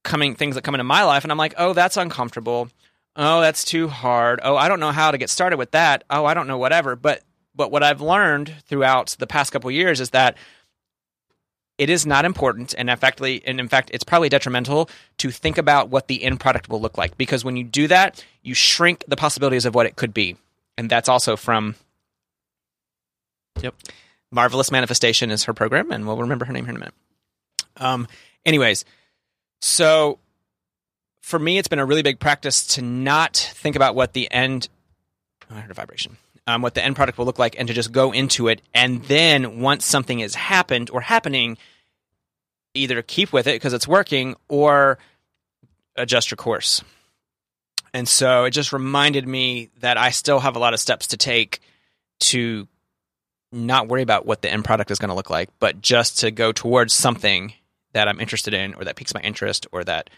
coming 0.03 0.35
things 0.35 0.55
that 0.55 0.63
come 0.63 0.75
into 0.75 0.83
my 0.83 1.03
life 1.03 1.23
and 1.23 1.31
I'm 1.31 1.37
like, 1.37 1.55
"Oh, 1.57 1.73
that's 1.73 1.97
uncomfortable. 1.97 2.69
Oh, 3.15 3.41
that's 3.41 3.63
too 3.63 3.87
hard. 3.87 4.39
Oh, 4.43 4.55
I 4.55 4.67
don't 4.67 4.79
know 4.79 4.91
how 4.91 5.11
to 5.11 5.17
get 5.17 5.29
started 5.29 5.57
with 5.57 5.71
that. 5.71 6.03
Oh, 6.09 6.25
I 6.25 6.33
don't 6.33 6.47
know 6.47 6.57
whatever." 6.57 6.95
But 6.95 7.21
but 7.57 7.71
what 7.71 7.83
I've 7.83 8.01
learned 8.01 8.53
throughout 8.67 9.15
the 9.19 9.27
past 9.27 9.51
couple 9.51 9.67
of 9.69 9.73
years 9.73 9.99
is 9.99 10.11
that 10.11 10.37
it 11.77 11.89
is 11.89 12.05
not 12.05 12.25
important 12.25 12.73
and 12.77 12.89
in 12.89 12.97
fact, 12.97 13.19
and 13.21 13.59
in 13.59 13.67
fact 13.67 13.91
it's 13.93 14.03
probably 14.03 14.29
detrimental 14.29 14.89
to 15.17 15.29
think 15.29 15.57
about 15.57 15.89
what 15.89 16.07
the 16.07 16.23
end 16.23 16.39
product 16.39 16.69
will 16.69 16.81
look 16.81 16.97
like 16.97 17.17
because 17.17 17.43
when 17.43 17.57
you 17.57 17.63
do 17.63 17.87
that, 17.87 18.23
you 18.43 18.53
shrink 18.53 19.03
the 19.07 19.17
possibilities 19.17 19.65
of 19.65 19.75
what 19.75 19.85
it 19.85 19.95
could 19.95 20.13
be. 20.13 20.37
And 20.77 20.89
that's 20.89 21.09
also 21.09 21.35
from 21.35 21.75
Yep. 23.61 23.75
Marvelous 24.31 24.71
Manifestation 24.71 25.31
is 25.31 25.45
her 25.45 25.53
program, 25.53 25.91
and 25.91 26.05
we'll 26.05 26.17
remember 26.17 26.45
her 26.45 26.53
name 26.53 26.65
here 26.65 26.71
in 26.71 26.75
a 26.75 26.79
minute. 26.79 26.93
Um, 27.77 28.07
anyways, 28.45 28.85
so 29.61 30.19
for 31.21 31.39
me, 31.39 31.57
it's 31.57 31.67
been 31.67 31.79
a 31.79 31.85
really 31.85 32.01
big 32.01 32.19
practice 32.19 32.65
to 32.75 32.81
not 32.81 33.35
think 33.35 33.75
about 33.75 33.95
what 33.95 34.13
the 34.13 34.29
end. 34.31 34.69
Oh, 35.49 35.55
I 35.55 35.61
heard 35.61 35.71
a 35.71 35.73
vibration. 35.73 36.17
Um, 36.49 36.61
what 36.61 36.75
the 36.75 36.83
end 36.83 36.95
product 36.95 37.17
will 37.17 37.25
look 37.25 37.39
like, 37.39 37.59
and 37.59 37.67
to 37.67 37.73
just 37.73 37.91
go 37.91 38.13
into 38.13 38.47
it, 38.47 38.61
and 38.73 39.03
then 39.03 39.59
once 39.59 39.85
something 39.85 40.19
has 40.19 40.33
happened 40.33 40.89
or 40.89 41.01
happening, 41.01 41.57
either 42.73 43.01
keep 43.01 43.33
with 43.33 43.47
it 43.47 43.55
because 43.55 43.73
it's 43.73 43.87
working 43.87 44.35
or 44.47 44.97
adjust 45.97 46.31
your 46.31 46.37
course. 46.37 46.81
And 47.93 48.07
so 48.07 48.45
it 48.45 48.51
just 48.51 48.71
reminded 48.71 49.27
me 49.27 49.69
that 49.79 49.97
I 49.97 50.11
still 50.11 50.39
have 50.39 50.55
a 50.55 50.59
lot 50.59 50.73
of 50.73 50.79
steps 50.79 51.07
to 51.07 51.17
take 51.17 51.59
to 52.19 52.67
not 53.51 53.87
worry 53.87 54.01
about 54.01 54.25
what 54.25 54.41
the 54.41 54.51
end 54.51 54.65
product 54.65 54.91
is 54.91 54.99
going 54.99 55.09
to 55.09 55.15
look 55.15 55.29
like, 55.29 55.49
but 55.59 55.81
just 55.81 56.19
to 56.19 56.31
go 56.31 56.51
towards 56.51 56.93
something 56.93 57.53
that 57.93 58.07
I'm 58.07 58.19
interested 58.19 58.53
in 58.53 58.73
or 58.75 58.83
that 58.85 58.95
piques 58.95 59.13
my 59.13 59.21
interest 59.21 59.67
or 59.71 59.83
that 59.83 60.09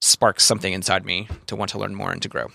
sparks 0.00 0.44
something 0.44 0.72
inside 0.72 1.04
me 1.04 1.28
to 1.46 1.56
want 1.56 1.70
to 1.72 1.78
learn 1.78 1.94
more 1.94 2.12
and 2.12 2.22
to 2.22 2.28
grow. 2.28 2.48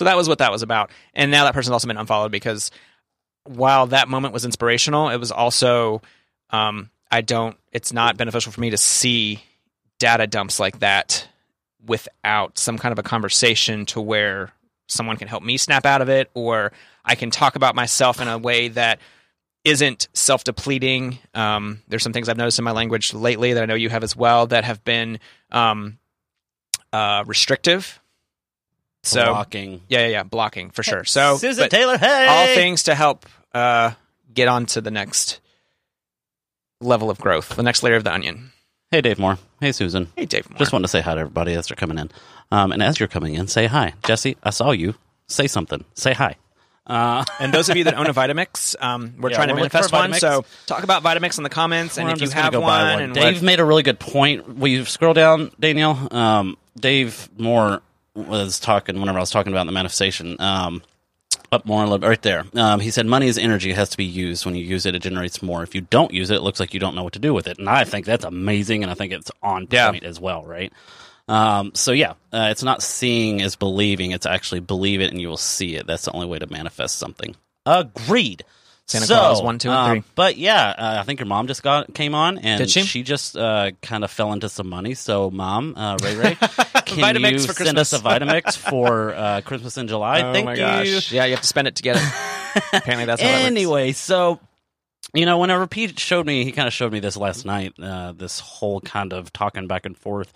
So 0.00 0.06
that 0.06 0.16
was 0.16 0.30
what 0.30 0.38
that 0.38 0.50
was 0.50 0.62
about. 0.62 0.90
And 1.12 1.30
now 1.30 1.44
that 1.44 1.52
person's 1.52 1.72
also 1.72 1.86
been 1.86 1.98
unfollowed 1.98 2.32
because 2.32 2.70
while 3.44 3.88
that 3.88 4.08
moment 4.08 4.32
was 4.32 4.46
inspirational, 4.46 5.10
it 5.10 5.18
was 5.18 5.30
also 5.30 6.00
um, 6.48 6.88
I 7.10 7.20
don't 7.20 7.54
it's 7.70 7.92
not 7.92 8.16
beneficial 8.16 8.50
for 8.50 8.62
me 8.62 8.70
to 8.70 8.78
see 8.78 9.44
data 9.98 10.26
dumps 10.26 10.58
like 10.58 10.78
that 10.78 11.28
without 11.84 12.56
some 12.56 12.78
kind 12.78 12.92
of 12.92 12.98
a 12.98 13.02
conversation 13.02 13.84
to 13.84 14.00
where 14.00 14.52
someone 14.88 15.18
can 15.18 15.28
help 15.28 15.42
me 15.42 15.58
snap 15.58 15.84
out 15.84 16.00
of 16.00 16.08
it 16.08 16.30
or 16.32 16.72
I 17.04 17.14
can 17.14 17.30
talk 17.30 17.54
about 17.54 17.74
myself 17.74 18.22
in 18.22 18.28
a 18.28 18.38
way 18.38 18.68
that 18.68 19.00
isn't 19.64 20.08
self 20.14 20.44
depleting. 20.44 21.18
Um, 21.34 21.82
there's 21.88 22.02
some 22.02 22.14
things 22.14 22.30
I've 22.30 22.38
noticed 22.38 22.58
in 22.58 22.64
my 22.64 22.72
language 22.72 23.12
lately 23.12 23.52
that 23.52 23.62
I 23.62 23.66
know 23.66 23.74
you 23.74 23.90
have 23.90 24.02
as 24.02 24.16
well 24.16 24.46
that 24.46 24.64
have 24.64 24.82
been 24.82 25.20
um, 25.52 25.98
uh, 26.90 27.22
restrictive. 27.26 28.00
So 29.02 29.24
Blocking. 29.24 29.80
yeah, 29.88 30.00
yeah, 30.00 30.06
yeah, 30.08 30.22
blocking 30.24 30.70
for 30.70 30.82
sure. 30.82 31.04
So 31.04 31.36
Susan 31.38 31.68
Taylor, 31.70 31.96
hey! 31.96 32.26
all 32.28 32.46
things 32.54 32.82
to 32.84 32.94
help 32.94 33.24
uh, 33.54 33.92
get 34.32 34.46
on 34.48 34.66
to 34.66 34.80
the 34.80 34.90
next 34.90 35.40
level 36.80 37.10
of 37.10 37.18
growth, 37.18 37.50
the 37.56 37.62
next 37.62 37.82
layer 37.82 37.94
of 37.96 38.04
the 38.04 38.12
onion. 38.12 38.52
Hey, 38.90 39.00
Dave 39.00 39.18
Moore. 39.18 39.38
Hey, 39.60 39.72
Susan. 39.72 40.08
Hey, 40.16 40.26
Dave. 40.26 40.50
Moore. 40.50 40.58
Just 40.58 40.72
wanted 40.72 40.82
to 40.84 40.88
say 40.88 41.00
hi 41.00 41.14
to 41.14 41.20
everybody 41.20 41.54
as 41.54 41.68
they're 41.68 41.76
coming 41.76 41.98
in. 41.98 42.10
Um, 42.50 42.72
and 42.72 42.82
as 42.82 42.98
you're 42.98 43.08
coming 43.08 43.34
in, 43.34 43.46
say 43.46 43.66
hi. 43.66 43.94
Jesse, 44.04 44.36
I 44.42 44.50
saw 44.50 44.72
you. 44.72 44.94
Say 45.28 45.46
something. 45.46 45.84
Say 45.94 46.12
hi. 46.12 46.36
Uh, 46.86 47.24
And 47.38 47.54
those 47.54 47.68
of 47.68 47.76
you 47.76 47.84
that 47.84 47.94
own 47.94 48.06
a 48.08 48.12
Vitamix, 48.14 48.74
um, 48.82 49.14
we're 49.20 49.30
Yeah, 49.30 49.36
trying 49.36 49.48
to 49.48 49.54
we're 49.54 49.60
manifest 49.60 49.92
one. 49.92 50.12
So 50.14 50.44
talk 50.66 50.82
about 50.82 51.04
Vitamix 51.04 51.38
in 51.38 51.44
the 51.44 51.50
comments, 51.50 51.98
and 51.98 52.08
Or 52.08 52.12
if 52.12 52.16
I'm 52.20 52.24
you 52.24 52.30
have 52.30 52.52
go 52.52 52.60
buy 52.62 52.94
one, 52.94 53.02
and 53.04 53.14
Dave 53.14 53.34
what- 53.36 53.42
made 53.44 53.60
a 53.60 53.64
really 53.64 53.84
good 53.84 54.00
point. 54.00 54.56
Will 54.56 54.68
you 54.68 54.84
scroll 54.84 55.14
down, 55.14 55.52
Danielle? 55.60 56.08
Um, 56.10 56.56
Dave 56.78 57.28
Moore 57.38 57.80
was 58.14 58.60
talking 58.60 58.98
whenever 59.00 59.18
I 59.18 59.22
was 59.22 59.30
talking 59.30 59.52
about 59.52 59.66
the 59.66 59.72
manifestation. 59.72 60.36
Um, 60.40 60.82
up 61.52 61.64
more 61.66 61.82
a 61.82 61.88
little 61.88 62.08
right 62.08 62.20
there. 62.22 62.44
Um, 62.54 62.78
he 62.80 62.90
said, 62.90 63.06
"Money 63.06 63.26
is 63.26 63.36
energy; 63.38 63.70
it 63.70 63.76
has 63.76 63.88
to 63.90 63.96
be 63.96 64.04
used. 64.04 64.46
When 64.46 64.54
you 64.54 64.64
use 64.64 64.86
it, 64.86 64.94
it 64.94 65.02
generates 65.02 65.42
more. 65.42 65.62
If 65.62 65.74
you 65.74 65.80
don't 65.80 66.12
use 66.12 66.30
it, 66.30 66.36
it 66.36 66.42
looks 66.42 66.60
like 66.60 66.74
you 66.74 66.80
don't 66.80 66.94
know 66.94 67.02
what 67.02 67.14
to 67.14 67.18
do 67.18 67.34
with 67.34 67.46
it." 67.48 67.58
And 67.58 67.68
I 67.68 67.84
think 67.84 68.06
that's 68.06 68.24
amazing, 68.24 68.82
and 68.82 68.90
I 68.90 68.94
think 68.94 69.12
it's 69.12 69.30
on 69.42 69.66
Yeah. 69.70 69.90
point 69.90 70.04
as 70.04 70.20
well, 70.20 70.44
right? 70.44 70.72
Um, 71.28 71.72
so 71.74 71.92
yeah, 71.92 72.12
uh, 72.32 72.48
it's 72.50 72.62
not 72.62 72.82
seeing 72.82 73.40
is 73.40 73.56
believing; 73.56 74.12
it's 74.12 74.26
actually 74.26 74.60
believe 74.60 75.00
it, 75.00 75.10
and 75.10 75.20
you 75.20 75.28
will 75.28 75.36
see 75.36 75.76
it. 75.76 75.86
That's 75.86 76.04
the 76.04 76.12
only 76.12 76.26
way 76.26 76.38
to 76.38 76.46
manifest 76.46 76.98
something. 76.98 77.34
Agreed. 77.66 78.44
Santa 78.90 79.06
So, 79.06 79.14
Claus, 79.14 79.42
one, 79.42 79.58
two, 79.58 79.68
and 79.70 79.78
um, 79.78 79.90
three. 79.90 80.10
But 80.16 80.36
yeah, 80.36 80.68
uh, 80.70 80.96
I 81.00 81.04
think 81.04 81.20
your 81.20 81.26
mom 81.26 81.46
just 81.46 81.62
got 81.62 81.94
came 81.94 82.14
on, 82.14 82.38
and 82.38 82.58
Did 82.58 82.70
she? 82.70 83.02
just 83.02 83.36
uh, 83.36 83.70
kind 83.82 84.02
of 84.04 84.10
fell 84.10 84.32
into 84.32 84.48
some 84.48 84.68
money. 84.68 84.94
So, 84.94 85.30
mom, 85.30 85.74
uh, 85.76 85.96
Ray 86.02 86.16
Ray, 86.16 86.34
can 86.34 86.48
Vitamix 87.04 87.32
you 87.32 87.38
for 87.46 87.52
send 87.64 87.78
us 87.78 87.92
a 87.92 87.98
Vitamix 87.98 88.56
for 88.70 89.14
uh, 89.14 89.40
Christmas 89.42 89.76
in 89.76 89.86
July? 89.88 90.22
oh 90.22 90.32
Thank 90.32 90.44
my 90.46 90.52
you. 90.54 90.58
gosh, 90.58 91.12
yeah, 91.12 91.24
you 91.24 91.32
have 91.32 91.42
to 91.42 91.46
spend 91.46 91.68
it 91.68 91.76
to 91.76 91.82
get 91.82 91.96
it. 91.96 92.02
Apparently, 92.72 93.04
that's 93.04 93.22
how 93.22 93.28
that. 93.28 93.42
Anyway, 93.44 93.92
so 93.92 94.40
you 95.14 95.24
know, 95.26 95.38
whenever 95.38 95.66
Pete 95.66 95.98
showed 95.98 96.26
me, 96.26 96.44
he 96.44 96.52
kind 96.52 96.66
of 96.68 96.74
showed 96.74 96.92
me 96.92 97.00
this 97.00 97.16
last 97.16 97.44
night. 97.44 97.72
Uh, 97.80 98.12
this 98.12 98.40
whole 98.40 98.80
kind 98.80 99.12
of 99.12 99.32
talking 99.32 99.66
back 99.66 99.86
and 99.86 99.96
forth 99.96 100.32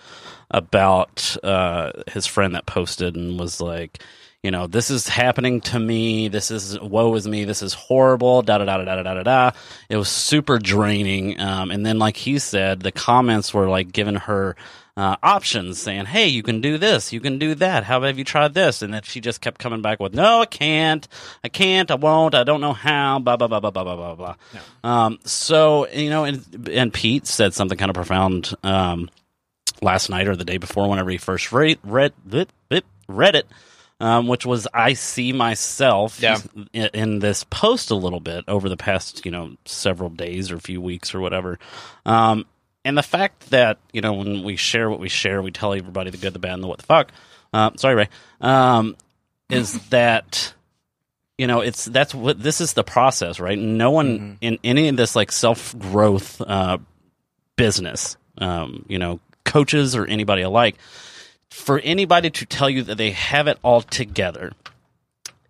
about 0.50 1.36
uh, 1.42 1.90
his 2.08 2.26
friend 2.26 2.54
that 2.54 2.66
posted 2.66 3.16
and 3.16 3.38
was 3.38 3.60
like, 3.60 4.02
you 4.44 4.50
know, 4.50 4.66
this 4.66 4.90
is 4.90 5.08
happening 5.08 5.62
to 5.62 5.78
me. 5.80 6.28
This 6.28 6.50
is 6.50 6.78
woe 6.78 7.14
is 7.14 7.26
me. 7.26 7.46
This 7.46 7.62
is 7.62 7.72
horrible. 7.72 8.42
Da 8.42 8.58
da 8.58 8.66
da 8.66 8.76
da 8.76 8.84
da 8.84 9.02
da 9.02 9.14
da 9.14 9.22
da. 9.22 9.50
It 9.88 9.96
was 9.96 10.10
super 10.10 10.58
draining. 10.58 11.40
Um, 11.40 11.70
and 11.70 11.84
then, 11.84 11.98
like 11.98 12.18
he 12.18 12.38
said, 12.38 12.80
the 12.80 12.92
comments 12.92 13.54
were 13.54 13.70
like 13.70 13.90
giving 13.90 14.16
her 14.16 14.54
uh, 14.98 15.16
options, 15.22 15.78
saying, 15.78 16.04
"Hey, 16.04 16.26
you 16.26 16.42
can 16.42 16.60
do 16.60 16.76
this. 16.76 17.10
You 17.10 17.20
can 17.20 17.38
do 17.38 17.54
that. 17.54 17.84
How 17.84 18.02
have 18.02 18.18
you 18.18 18.24
tried 18.24 18.52
this?" 18.52 18.82
And 18.82 18.92
then 18.92 19.00
she 19.02 19.22
just 19.22 19.40
kept 19.40 19.58
coming 19.58 19.80
back 19.80 19.98
with, 19.98 20.12
"No, 20.12 20.42
I 20.42 20.46
can't. 20.46 21.08
I 21.42 21.48
can't. 21.48 21.90
I 21.90 21.94
won't. 21.94 22.34
I 22.34 22.44
don't 22.44 22.60
know 22.60 22.74
how." 22.74 23.20
Blah 23.20 23.38
blah 23.38 23.48
blah 23.48 23.60
blah 23.60 23.70
blah 23.70 23.82
blah 23.82 24.14
blah 24.14 24.14
blah. 24.14 24.34
Um, 24.84 25.20
so 25.24 25.88
you 25.88 26.10
know, 26.10 26.24
and 26.24 26.68
and 26.70 26.92
Pete 26.92 27.26
said 27.26 27.54
something 27.54 27.78
kind 27.78 27.88
of 27.88 27.94
profound. 27.94 28.54
Um, 28.62 29.08
last 29.80 30.10
night 30.10 30.28
or 30.28 30.36
the 30.36 30.44
day 30.44 30.58
before, 30.58 30.86
whenever 30.90 31.08
he 31.08 31.16
first 31.16 31.50
read 31.50 31.78
read 31.82 32.12
read, 32.26 32.84
read 33.08 33.36
it, 33.36 33.46
um, 34.00 34.26
which 34.28 34.44
was 34.44 34.66
I 34.74 34.92
see 34.94 35.32
myself 35.32 36.20
Yeah. 36.20 36.38
in, 36.72 36.90
in 36.94 37.18
this 37.20 37.44
post 37.44 37.90
a 37.90 37.94
little 37.94 38.20
bit 38.20 38.44
over 38.48 38.68
the 38.68 38.76
past 38.76 39.24
you 39.24 39.30
know 39.30 39.56
several 39.64 40.10
days 40.10 40.50
or 40.50 40.56
a 40.56 40.60
few 40.60 40.80
weeks 40.80 41.14
or 41.14 41.20
whatever. 41.20 41.58
Um, 42.06 42.46
and 42.84 42.98
the 42.98 43.02
fact 43.02 43.50
that 43.50 43.78
you 43.92 44.00
know 44.00 44.12
when 44.14 44.42
we 44.42 44.56
share 44.56 44.90
what 44.90 45.00
we 45.00 45.08
share, 45.08 45.40
we 45.42 45.50
tell 45.50 45.72
everybody 45.72 46.10
the 46.10 46.18
good, 46.18 46.32
the 46.34 46.38
bad, 46.38 46.54
and 46.54 46.62
the 46.62 46.66
what 46.66 46.78
the 46.78 46.86
fuck. 46.86 47.12
Uh, 47.52 47.70
sorry, 47.76 47.94
Ray. 47.94 48.08
Um, 48.40 48.96
is 49.48 49.72
that 49.90 50.52
you 51.38 51.46
know 51.46 51.60
it's 51.60 51.84
that's 51.86 52.14
what 52.14 52.42
this 52.42 52.60
is 52.60 52.74
the 52.74 52.84
process, 52.84 53.40
right? 53.40 53.58
No 53.58 53.90
one 53.90 54.36
in 54.40 54.58
any 54.64 54.88
of 54.88 54.96
this 54.96 55.16
like 55.16 55.32
self 55.32 55.78
growth 55.78 56.40
uh, 56.42 56.78
business, 57.56 58.16
um, 58.38 58.84
you 58.88 58.98
know, 58.98 59.20
coaches 59.44 59.96
or 59.96 60.04
anybody 60.06 60.42
alike, 60.42 60.76
for 61.50 61.78
anybody 61.80 62.30
to 62.30 62.46
tell 62.46 62.68
you 62.68 62.82
that 62.82 62.98
they 62.98 63.10
have 63.12 63.46
it 63.46 63.58
all 63.62 63.82
together 63.82 64.52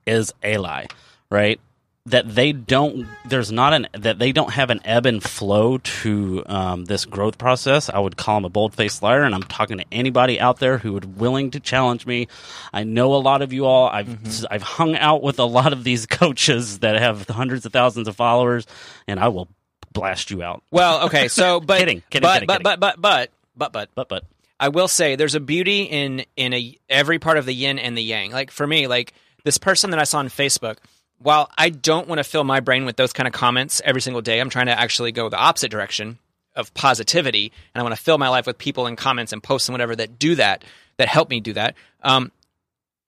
is 0.07 0.33
a 0.43 0.59
lie, 0.59 0.87
right? 1.31 1.61
That 2.07 2.35
they 2.35 2.53
don't, 2.53 3.07
there's 3.27 3.51
not 3.51 3.73
an, 3.73 3.89
that 3.95 4.19
they 4.19 4.31
don't 4.31 4.53
have 4.53 4.69
an 4.69 4.81
ebb 4.85 5.07
and 5.07 5.23
flow 5.23 5.79
to 5.79 6.43
um, 6.45 6.85
this 6.85 7.07
growth 7.07 7.39
process. 7.39 7.89
I 7.89 7.99
would 7.99 8.19
call 8.19 8.37
them 8.37 8.45
a 8.45 8.51
bold 8.51 8.75
faced 8.75 9.03
liar. 9.03 9.23
And 9.23 9.35
I'm 9.35 9.43
talking 9.43 9.79
to 9.79 9.87
anybody 9.91 10.39
out 10.39 10.59
there 10.59 10.77
who 10.77 10.93
would 10.93 11.19
willing 11.19 11.51
to 11.53 11.61
challenge 11.61 12.05
me. 12.05 12.29
I 12.75 12.85
know 12.85 13.15
a 13.15 13.17
lot 13.17 13.41
of 13.41 13.55
you 13.55 13.65
all. 13.65 13.89
I've, 13.89 14.45
I've 14.51 14.63
hung 14.63 14.97
out 14.97 15.23
with 15.23 15.39
a 15.39 15.47
lot 15.47 15.73
of 15.73 15.83
these 15.83 16.05
coaches 16.21 16.81
that 16.81 17.01
have 17.01 17.27
hundreds 17.27 17.65
of 17.65 17.73
thousands 17.73 18.07
of 18.07 18.17
followers, 18.17 18.67
and 19.09 19.19
I 19.19 19.29
will 19.29 19.49
blast 19.95 20.31
you 20.31 20.43
out. 20.43 20.63
Well, 20.71 21.07
okay, 21.07 21.29
so 21.29 21.61
but 21.65 21.79
Kidding, 21.79 22.03
kidding, 22.11 22.27
but, 22.27 22.35
kidding, 22.41 22.47
but, 22.49 22.63
but 22.63 22.81
but 22.81 23.01
but 23.01 23.31
but 23.57 23.73
but 23.73 23.89
But, 23.95 24.09
but, 24.09 24.25
I 24.65 24.69
will 24.69 24.89
say 24.89 25.15
there's 25.15 25.35
a 25.35 25.41
beauty 25.41 25.83
in 25.83 26.25
in 26.37 26.55
a 26.55 26.79
every 26.89 27.19
part 27.19 27.37
of 27.37 27.45
the 27.45 27.53
yin 27.53 27.79
and 27.79 27.99
the 27.99 28.03
yang. 28.03 28.31
Like 28.31 28.51
for 28.51 28.67
me, 28.67 28.87
like 28.87 29.13
this 29.45 29.59
person 29.59 29.91
that 29.91 30.01
I 30.01 30.05
saw 30.05 30.21
on 30.21 30.31
Facebook, 30.31 30.79
while 31.19 31.51
I 31.59 31.69
don't 31.69 32.09
want 32.09 32.19
to 32.19 32.25
fill 32.25 32.45
my 32.45 32.61
brain 32.61 32.87
with 32.87 32.97
those 32.97 33.13
kind 33.13 33.27
of 33.27 33.35
comments 33.35 33.83
every 33.85 34.01
single 34.01 34.23
day, 34.23 34.41
I'm 34.41 34.49
trying 34.49 34.67
to 34.67 34.81
actually 34.81 35.13
go 35.13 35.29
the 35.29 35.37
opposite 35.37 35.71
direction 35.71 36.19
of 36.57 36.73
positivity, 36.73 37.53
and 37.75 37.81
I 37.81 37.83
want 37.83 37.95
to 37.95 38.03
fill 38.03 38.17
my 38.17 38.31
life 38.31 38.47
with 38.47 38.57
people 38.57 38.87
and 38.87 38.97
comments 38.97 39.35
and 39.35 39.43
posts 39.43 39.69
and 39.69 39.75
whatever 39.75 39.95
that 39.97 40.19
do 40.19 40.35
that, 40.37 40.65
that 40.97 41.09
help 41.09 41.29
me 41.29 41.41
do 41.41 41.53
that. 41.53 41.75
Um, 42.03 42.33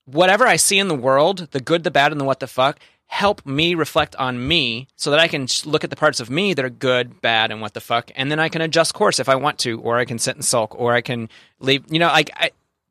whatever 0.04 0.46
I 0.46 0.56
see 0.56 0.78
in 0.78 0.88
the 0.88 0.94
world, 0.94 1.48
the 1.52 1.60
good, 1.60 1.84
the 1.84 1.90
bad, 1.90 2.12
and 2.12 2.20
the 2.20 2.26
what 2.26 2.40
the 2.40 2.46
fuck, 2.46 2.78
help 3.06 3.46
me 3.46 3.74
reflect 3.74 4.16
on 4.16 4.46
me 4.46 4.88
so 4.96 5.10
that 5.10 5.20
I 5.20 5.28
can 5.28 5.46
look 5.64 5.84
at 5.84 5.90
the 5.90 5.96
parts 5.96 6.20
of 6.20 6.28
me 6.28 6.54
that 6.54 6.64
are 6.64 6.70
good, 6.70 7.20
bad, 7.20 7.50
and 7.50 7.60
what 7.60 7.72
the 7.72 7.80
fuck, 7.80 8.10
and 8.16 8.30
then 8.30 8.40
I 8.40 8.48
can 8.48 8.60
adjust 8.60 8.94
course 8.94 9.18
if 9.18 9.28
I 9.28 9.36
want 9.36 9.58
to, 9.60 9.80
or 9.80 9.96
I 9.96 10.04
can 10.04 10.18
sit 10.18 10.34
and 10.34 10.44
sulk, 10.44 10.78
or 10.78 10.92
I 10.92 11.00
can 11.00 11.28
leave. 11.60 11.84
You 11.90 12.00
know, 12.00 12.08
like 12.08 12.30
I, 12.34 12.50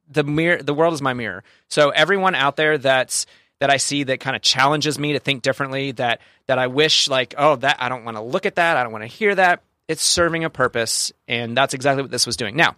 the 0.10 0.23
mirror, 0.23 0.62
the 0.63 0.73
world 0.73 0.93
is 0.93 1.01
my 1.01 1.13
mirror. 1.13 1.43
So 1.69 1.89
everyone 1.89 2.36
out 2.36 2.56
there 2.56 2.78
that's 2.78 3.25
that 3.60 3.69
I 3.69 3.78
see 3.78 4.04
that 4.04 4.19
kind 4.19 4.36
of 4.36 4.41
challenges 4.41 4.99
me 4.99 5.13
to 5.13 5.19
think 5.19 5.41
differently, 5.41 5.91
that 5.93 6.21
that 6.47 6.60
I 6.60 6.67
wish 6.67 7.08
like, 7.08 7.36
oh, 7.38 7.58
that 7.58 7.78
I 7.80 7.89
don't 7.89 8.06
want 8.06 8.17
to 8.17 8.21
look 8.21 8.45
at 8.45 8.56
that, 8.56 8.78
I 8.78 8.84
don't 8.84 8.91
want 8.91 9.04
to 9.04 9.08
hear 9.08 9.36
that. 9.36 9.62
It's 9.88 10.01
serving 10.01 10.43
a 10.43 10.49
purpose, 10.49 11.12
and 11.28 11.56
that's 11.56 11.73
exactly 11.73 12.01
what 12.01 12.12
this 12.12 12.25
was 12.25 12.38
doing. 12.38 12.56
Now, 12.56 12.75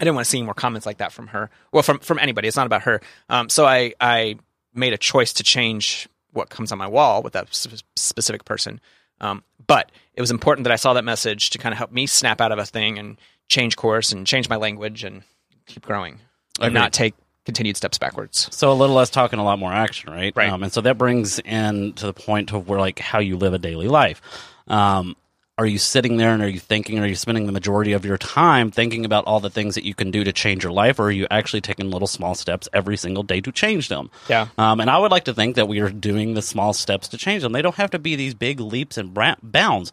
I 0.00 0.04
didn't 0.04 0.14
want 0.14 0.24
to 0.24 0.30
see 0.30 0.42
more 0.42 0.54
comments 0.54 0.86
like 0.86 0.98
that 0.98 1.12
from 1.12 1.26
her. 1.28 1.50
Well, 1.72 1.82
from 1.82 1.98
from 1.98 2.18
anybody. 2.18 2.48
It's 2.48 2.56
not 2.56 2.66
about 2.66 2.82
her. 2.82 3.00
Um, 3.28 3.48
so 3.48 3.66
I 3.66 3.94
I 4.00 4.36
made 4.74 4.92
a 4.92 4.98
choice 4.98 5.34
to 5.34 5.42
change 5.42 6.08
what 6.38 6.48
comes 6.48 6.72
on 6.72 6.78
my 6.78 6.86
wall 6.86 7.22
with 7.22 7.34
that 7.34 7.52
sp- 7.52 7.84
specific 7.96 8.46
person. 8.46 8.80
Um, 9.20 9.42
but 9.66 9.92
it 10.14 10.20
was 10.20 10.30
important 10.30 10.64
that 10.64 10.72
I 10.72 10.76
saw 10.76 10.94
that 10.94 11.04
message 11.04 11.50
to 11.50 11.58
kind 11.58 11.72
of 11.72 11.78
help 11.78 11.92
me 11.92 12.06
snap 12.06 12.40
out 12.40 12.52
of 12.52 12.58
a 12.58 12.64
thing 12.64 12.98
and 12.98 13.18
change 13.48 13.76
course 13.76 14.12
and 14.12 14.26
change 14.26 14.48
my 14.48 14.56
language 14.56 15.04
and 15.04 15.22
keep 15.66 15.84
growing 15.84 16.20
and 16.60 16.72
not 16.72 16.92
take 16.92 17.14
continued 17.44 17.76
steps 17.76 17.98
backwards. 17.98 18.48
So 18.50 18.70
a 18.70 18.74
little 18.74 18.94
less 18.94 19.10
talking, 19.10 19.38
a 19.38 19.44
lot 19.44 19.58
more 19.58 19.72
action, 19.72 20.12
right? 20.12 20.32
Right. 20.36 20.50
Um, 20.50 20.62
and 20.62 20.72
so 20.72 20.80
that 20.82 20.98
brings 20.98 21.38
in 21.40 21.94
to 21.94 22.06
the 22.06 22.12
point 22.12 22.52
of 22.52 22.68
where 22.68 22.78
like 22.78 22.98
how 22.98 23.20
you 23.20 23.36
live 23.36 23.54
a 23.54 23.58
daily 23.58 23.88
life. 23.88 24.20
Um, 24.66 25.16
are 25.58 25.66
you 25.66 25.78
sitting 25.78 26.16
there 26.16 26.32
and 26.32 26.40
are 26.40 26.48
you 26.48 26.60
thinking? 26.60 27.00
Are 27.00 27.06
you 27.06 27.16
spending 27.16 27.46
the 27.46 27.52
majority 27.52 27.92
of 27.92 28.04
your 28.04 28.16
time 28.16 28.70
thinking 28.70 29.04
about 29.04 29.24
all 29.24 29.40
the 29.40 29.50
things 29.50 29.74
that 29.74 29.84
you 29.84 29.92
can 29.92 30.12
do 30.12 30.22
to 30.22 30.32
change 30.32 30.62
your 30.62 30.72
life, 30.72 31.00
or 31.00 31.06
are 31.06 31.10
you 31.10 31.26
actually 31.32 31.60
taking 31.60 31.90
little 31.90 32.06
small 32.06 32.36
steps 32.36 32.68
every 32.72 32.96
single 32.96 33.24
day 33.24 33.40
to 33.40 33.50
change 33.50 33.88
them? 33.88 34.08
Yeah. 34.28 34.46
Um, 34.56 34.80
and 34.80 34.88
I 34.88 34.98
would 34.98 35.10
like 35.10 35.24
to 35.24 35.34
think 35.34 35.56
that 35.56 35.66
we 35.66 35.80
are 35.80 35.90
doing 35.90 36.34
the 36.34 36.42
small 36.42 36.72
steps 36.72 37.08
to 37.08 37.18
change 37.18 37.42
them. 37.42 37.52
They 37.52 37.62
don't 37.62 37.74
have 37.74 37.90
to 37.90 37.98
be 37.98 38.14
these 38.14 38.34
big 38.34 38.60
leaps 38.60 38.96
and 38.96 39.12
bounds 39.42 39.92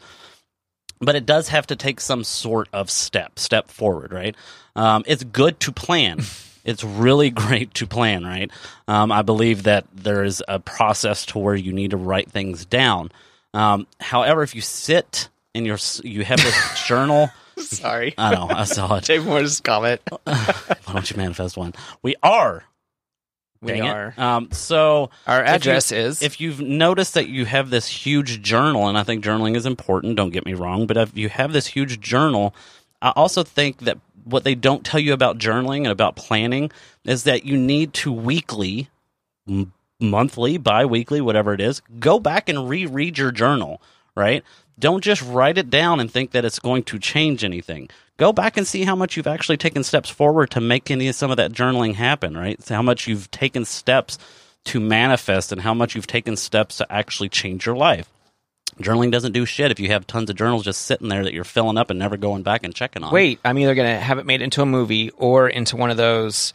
but 1.02 1.16
it 1.16 1.26
does 1.26 1.50
have 1.50 1.68
to 1.68 1.76
take 1.76 2.00
some 2.00 2.24
sort 2.24 2.70
of 2.72 2.90
step 2.90 3.38
step 3.38 3.70
forward 3.70 4.14
right 4.14 4.36
um, 4.76 5.04
it's 5.06 5.24
good 5.24 5.60
to 5.60 5.72
plan 5.72 6.20
it's 6.64 6.84
really 6.84 7.30
great 7.30 7.74
to 7.74 7.86
plan 7.86 8.24
right 8.24 8.50
um, 8.88 9.12
i 9.12 9.22
believe 9.22 9.64
that 9.64 9.86
there 9.94 10.24
is 10.24 10.42
a 10.48 10.60
process 10.60 11.26
to 11.26 11.38
where 11.38 11.56
you 11.56 11.74
need 11.74 11.92
to 11.92 11.98
write 11.98 12.32
things 12.32 12.66
down 12.66 13.12
um, 13.54 13.86
however 14.00 14.42
if 14.42 14.56
you 14.56 14.62
sit 14.62 15.28
in 15.56 15.66
your 15.66 15.76
s- 15.76 16.02
you 16.04 16.24
have 16.24 16.38
this 16.42 16.86
journal 16.86 17.30
Sorry. 17.58 18.14
i 18.18 18.34
know 18.36 18.48
i 18.50 18.64
saw 18.66 18.96
it 18.98 19.06
Dave 19.06 19.26
Moore's 19.26 19.60
comment. 19.62 20.02
why 20.26 20.54
don't 20.94 21.10
you 21.10 21.18
manifest 21.18 21.58
one 21.58 21.74
we 22.04 22.16
are 22.22 22.64
We 23.62 23.74
it. 23.74 23.82
are. 23.82 24.14
um, 24.18 24.50
so 24.52 25.10
Our 25.26 25.42
if 25.42 25.48
you- 25.50 25.56
address 25.56 25.92
is 25.92 26.22
if 26.22 26.40
you've 26.42 26.60
noticed 26.62 27.14
that 27.16 27.28
you 27.30 27.46
have 27.46 27.70
this 27.72 27.88
huge 27.88 28.42
journal, 28.44 28.88
and 28.88 28.98
I 28.98 29.04
think 29.04 29.24
journaling 29.24 29.56
is 29.56 29.66
important, 29.66 30.18
don't 30.18 30.30
get 30.32 30.46
me 30.46 30.54
wrong, 30.54 30.86
but 30.86 30.98
if 30.98 31.18
you 31.18 31.30
have 31.30 31.52
this 31.54 31.66
huge 31.68 32.00
journal, 32.00 32.54
I 33.02 33.12
also 33.16 33.42
think 33.44 33.80
that 33.80 33.98
what 34.24 34.44
they 34.44 34.54
don't 34.56 34.84
tell 34.86 35.00
you 35.00 35.14
about 35.14 35.38
journaling 35.40 35.78
and 35.80 35.88
about 35.88 36.16
planning 36.16 36.70
is 37.06 37.24
that 37.24 37.46
you 37.46 37.58
need 37.58 37.94
to 37.94 38.12
weekly, 38.12 38.90
m- 39.48 39.72
monthly, 40.00 40.58
bi 40.58 40.86
weekly, 40.86 41.22
whatever 41.22 41.54
it 41.54 41.62
is, 41.62 41.82
go 42.00 42.20
back 42.20 42.50
and 42.50 42.68
reread 42.70 43.18
your 43.18 43.32
journal, 43.32 43.82
right? 44.16 44.44
Don't 44.78 45.04
just 45.04 45.22
write 45.22 45.58
it 45.58 45.70
down 45.70 46.00
and 46.00 46.12
think 46.12 46.32
that 46.32 46.46
it's 46.46 46.60
going 46.60 46.84
to 46.84 47.00
change 47.00 47.44
anything. 47.44 47.90
go 48.18 48.32
back 48.34 48.58
and 48.58 48.68
see 48.68 48.84
how 48.84 48.96
much 48.96 49.16
you've 49.18 49.28
actually 49.28 49.58
taken 49.58 49.84
steps 49.84 50.10
forward 50.10 50.52
to 50.52 50.62
make 50.62 50.90
any 50.90 51.12
some 51.12 51.32
of 51.32 51.38
that 51.38 51.52
journaling 51.52 51.96
happen, 51.96 52.38
right? 52.38 52.62
So 52.62 52.76
how 52.76 52.82
much 52.82 53.08
you've 53.08 53.30
taken 53.32 53.66
steps 53.66 54.18
to 54.66 54.80
manifest 54.80 55.52
and 55.52 55.62
how 55.62 55.74
much 55.74 55.96
you've 55.96 56.08
taken 56.08 56.36
steps 56.36 56.78
to 56.78 56.92
actually 56.92 57.30
change 57.30 57.66
your 57.66 57.76
life. 57.76 58.10
Journaling 58.80 59.12
doesn't 59.12 59.32
do 59.32 59.46
shit 59.46 59.72
if 59.72 59.80
you 59.80 59.88
have 59.90 60.06
tons 60.06 60.30
of 60.30 60.36
journals 60.36 60.66
just 60.66 60.82
sitting 60.82 61.08
there 61.08 61.24
that 61.24 61.34
you're 61.34 61.46
filling 61.46 61.78
up 61.78 61.90
and 61.90 62.00
never 62.00 62.18
going 62.18 62.44
back 62.44 62.64
and 62.64 62.76
checking 62.76 63.04
on. 63.04 63.14
Wait, 63.14 63.40
I'm 63.46 63.58
either 63.58 63.76
going 63.76 63.94
to 63.94 64.00
have 64.00 64.18
it 64.18 64.26
made 64.26 64.42
into 64.42 64.62
a 64.62 64.66
movie 64.66 65.12
or 65.12 65.48
into 65.48 65.78
one 65.78 65.92
of 65.92 65.98
those 65.98 66.52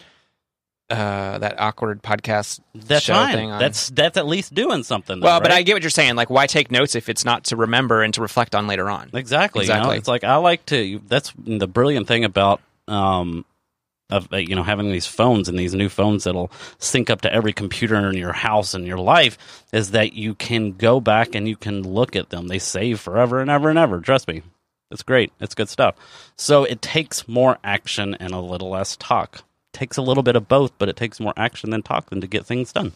uh, 0.90 1.38
that 1.38 1.61
awkward 1.61 2.03
podcast 2.03 2.61
that's 2.74 3.05
show 3.05 3.14
fine. 3.14 3.35
thing. 3.35 3.50
On. 3.50 3.61
That's 3.61 3.90
that's 3.90 4.16
at 4.16 4.26
least 4.26 4.53
doing 4.55 4.83
something. 4.83 5.20
Though, 5.20 5.26
well, 5.26 5.40
but? 5.40 5.53
I 5.53 5.62
get 5.62 5.74
what 5.74 5.83
you're 5.83 5.90
saying. 5.90 6.16
Like, 6.16 6.31
why 6.31 6.46
take 6.46 6.70
notes 6.70 6.94
if 6.94 7.09
it's 7.09 7.24
not 7.24 7.44
to 7.44 7.57
remember 7.57 8.03
and 8.03 8.12
to 8.14 8.22
reflect 8.22 8.55
on 8.55 8.66
later 8.66 8.90
on? 8.90 9.11
Exactly. 9.14 9.64
You 9.64 9.68
know? 9.68 9.74
Exactly. 9.76 9.96
It's 9.98 10.09
like 10.09 10.24
I 10.24 10.37
like 10.37 10.66
to. 10.66 11.00
That's 11.07 11.33
the 11.38 11.68
brilliant 11.68 12.09
thing 12.09 12.24
about 12.24 12.61
um, 12.88 13.44
of 14.11 14.33
uh, 14.33 14.37
you 14.37 14.55
know 14.55 14.62
having 14.62 14.90
these 14.90 15.07
phones 15.07 15.48
and 15.48 15.59
these 15.59 15.74
new 15.74 15.88
phones 15.88 16.24
that'll 16.24 16.50
sync 16.79 17.09
up 17.09 17.20
to 17.22 17.33
every 17.33 17.53
computer 17.53 17.96
in 18.09 18.16
your 18.16 18.33
house 18.33 18.74
and 18.74 18.87
your 18.87 18.98
life 18.98 19.64
is 19.72 19.92
that 19.92 20.12
you 20.12 20.35
can 20.35 20.72
go 20.72 21.00
back 21.00 21.35
and 21.35 21.48
you 21.48 21.57
can 21.57 21.83
look 21.83 22.16
at 22.16 22.31
them. 22.31 22.48
They 22.48 22.59
save 22.59 23.00
forever 23.00 23.40
and 23.40 23.50
ever 23.50 23.70
and 23.70 23.79
ever. 23.79 24.00
Trust 24.00 24.29
me, 24.29 24.42
it's 24.90 25.03
great. 25.03 25.33
It's 25.40 25.55
good 25.55 25.68
stuff. 25.68 25.94
So 26.37 26.64
it 26.64 26.83
takes 26.83 27.29
more 27.29 27.59
action 27.62 28.14
and 28.16 28.33
a 28.33 28.40
little 28.40 28.70
less 28.70 28.96
talk. 28.96 29.44
Takes 29.72 29.96
a 29.96 30.02
little 30.02 30.22
bit 30.22 30.37
of 30.37 30.48
both, 30.48 30.72
but 30.78 30.88
it 30.88 30.96
takes 30.96 31.20
more 31.20 31.35
action 31.37 31.70
than 31.70 31.83
talk 31.83 32.11
than 32.11 32.20
to 32.20 32.26
get 32.26 32.46
things 32.46 32.72
done. 32.72 32.92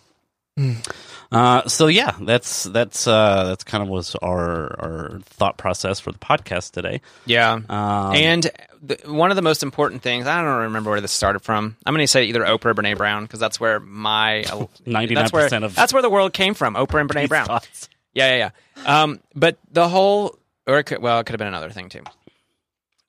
Uh, 1.32 1.66
so 1.66 1.88
yeah, 1.88 2.14
that's 2.20 2.62
that's 2.64 3.08
uh, 3.08 3.44
that's 3.44 3.64
kind 3.64 3.82
of 3.82 3.88
was 3.88 4.14
our 4.16 4.80
our 4.80 5.20
thought 5.24 5.56
process 5.56 5.98
for 5.98 6.12
the 6.12 6.18
podcast 6.18 6.70
today. 6.70 7.00
Yeah. 7.26 7.54
Um, 7.68 8.14
and 8.14 8.50
the, 8.80 9.00
one 9.06 9.30
of 9.30 9.36
the 9.36 9.42
most 9.42 9.62
important 9.64 10.02
things, 10.02 10.26
I 10.26 10.42
don't 10.42 10.62
remember 10.62 10.90
where 10.90 11.00
this 11.00 11.10
started 11.10 11.40
from. 11.40 11.76
I'm 11.84 11.94
going 11.94 12.04
to 12.04 12.08
say 12.08 12.24
either 12.26 12.42
Oprah 12.42 12.66
or 12.66 12.74
Brene 12.74 12.96
Brown 12.96 13.24
because 13.24 13.40
that's 13.40 13.58
where 13.58 13.80
my 13.80 14.44
99% 14.46 15.14
that's 15.14 15.32
where, 15.32 15.64
of 15.64 15.74
that's 15.74 15.92
where 15.92 16.02
the 16.02 16.10
world 16.10 16.32
came 16.32 16.54
from. 16.54 16.74
Oprah 16.74 17.00
and 17.00 17.10
Brene 17.10 17.28
Brown. 17.28 17.46
thoughts. 17.46 17.88
Yeah, 18.12 18.36
yeah, 18.36 18.50
yeah. 18.76 19.02
Um, 19.02 19.20
but 19.34 19.58
the 19.72 19.88
whole, 19.88 20.38
or 20.68 20.78
it 20.78 20.84
could, 20.84 21.02
well, 21.02 21.18
it 21.18 21.24
could 21.24 21.32
have 21.32 21.38
been 21.38 21.48
another 21.48 21.70
thing 21.70 21.88
too. 21.88 22.02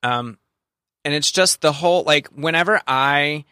Um, 0.01 0.39
and 1.03 1.13
it's 1.13 1.31
just 1.31 1.61
the 1.61 1.71
whole 1.71 2.03
like 2.03 2.29
whenever 2.29 2.81
I, 2.87 3.45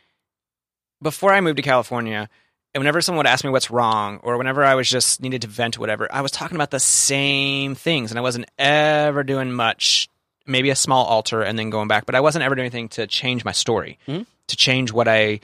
before 1.03 1.31
I 1.33 1.41
moved 1.41 1.57
to 1.57 1.61
California, 1.63 2.29
and 2.73 2.81
whenever 2.81 3.01
someone 3.01 3.19
would 3.19 3.27
ask 3.31 3.43
me 3.43 3.51
what's 3.51 3.69
wrong, 3.69 4.19
or 4.23 4.37
whenever 4.37 4.63
I 4.65 4.73
was 4.75 4.89
just 4.89 5.21
needed 5.21 5.43
to 5.43 5.47
vent, 5.47 5.77
whatever, 5.77 6.07
I 6.11 6.21
was 6.21 6.31
talking 6.31 6.55
about 6.55 6.71
the 6.71 6.79
same 6.79 7.75
things, 7.75 8.11
and 8.11 8.17
I 8.17 8.21
wasn't 8.21 8.45
ever 8.57 9.23
doing 9.23 9.51
much. 9.51 10.09
Maybe 10.47 10.71
a 10.71 10.75
small 10.75 11.05
alter 11.05 11.41
and 11.43 11.57
then 11.59 11.69
going 11.69 11.87
back, 11.87 12.05
but 12.05 12.15
I 12.15 12.19
wasn't 12.19 12.43
ever 12.43 12.55
doing 12.55 12.65
anything 12.65 12.89
to 12.89 13.05
change 13.07 13.45
my 13.45 13.51
story, 13.53 13.97
Mhm. 14.07 14.25
to 14.47 14.55
change 14.57 14.91
what 14.91 15.07
I 15.07 15.39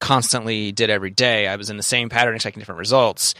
constantly 0.00 0.72
did 0.72 0.90
every 0.90 1.10
day. 1.10 1.48
I 1.48 1.56
was 1.56 1.70
in 1.70 1.76
the 1.76 1.82
same 1.82 2.08
pattern, 2.08 2.34
expecting 2.34 2.60
different 2.60 2.78
results, 2.78 3.34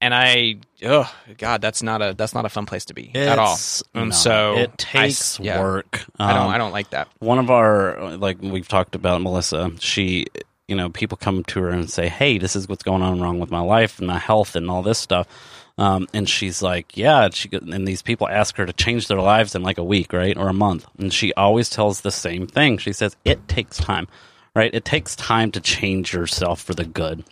and 0.00 0.14
I, 0.14 0.56
oh 0.84 1.10
God, 1.38 1.60
that's 1.60 1.82
not 1.82 2.00
a 2.02 2.14
that's 2.16 2.34
not 2.34 2.44
a 2.44 2.48
fun 2.48 2.66
place 2.66 2.84
to 2.86 2.94
be 2.94 3.10
at 3.14 3.38
all. 3.38 3.54
It's- 3.54 3.82
Um, 3.94 4.08
no, 4.10 4.14
so 4.14 4.56
it 4.56 4.70
I- 4.70 4.74
takes 4.76 5.40
yeah. 5.40 5.60
work. 5.60 6.04
I 6.18 6.32
don't 6.32 6.42
Um, 6.44 6.48
I 6.50 6.58
don't 6.58 6.72
like 6.72 6.90
that. 6.90 7.08
one 7.18 7.38
of 7.38 7.50
our 7.50 8.16
like 8.16 8.38
we've 8.40 8.68
talked 8.68 8.94
about 8.94 9.20
Melissa. 9.20 9.72
She, 9.80 10.26
you 10.68 10.74
know, 10.74 10.90
people 10.90 11.16
come 11.16 11.44
to 11.44 11.60
her 11.62 11.70
and 11.70 11.88
say, 11.88 12.08
"Hey, 12.08 12.38
this 12.38 12.56
is 12.56 12.68
what's 12.68 12.82
going 12.82 13.02
on 13.02 13.20
wrong 13.20 13.38
with 13.38 13.50
my 13.50 13.60
life 13.60 13.98
and 13.98 14.06
my 14.08 14.18
health 14.18 14.56
and 14.56 14.70
all 14.70 14.82
this 14.82 14.98
stuff." 14.98 15.28
Um, 15.78 16.08
and 16.12 16.28
she's 16.28 16.62
like, 16.62 16.96
"Yeah." 16.96 17.24
And 17.24 17.34
she 17.34 17.48
and 17.52 17.86
these 17.86 18.02
people 18.02 18.28
ask 18.28 18.56
her 18.56 18.66
to 18.66 18.72
change 18.72 19.06
their 19.08 19.20
lives 19.20 19.54
in 19.54 19.62
like 19.62 19.78
a 19.78 19.84
week, 19.84 20.12
right, 20.12 20.36
or 20.36 20.48
a 20.48 20.54
month, 20.54 20.86
and 20.98 21.12
she 21.12 21.32
always 21.34 21.70
tells 21.70 22.00
the 22.00 22.10
same 22.10 22.46
thing. 22.46 22.78
She 22.78 22.92
says, 22.92 23.16
"It 23.24 23.46
takes 23.48 23.76
time, 23.76 24.08
right? 24.54 24.74
It 24.74 24.84
takes 24.84 25.14
time 25.14 25.52
to 25.52 25.60
change 25.60 26.12
yourself 26.12 26.60
for 26.60 26.74
the 26.74 26.84
good." 26.84 27.24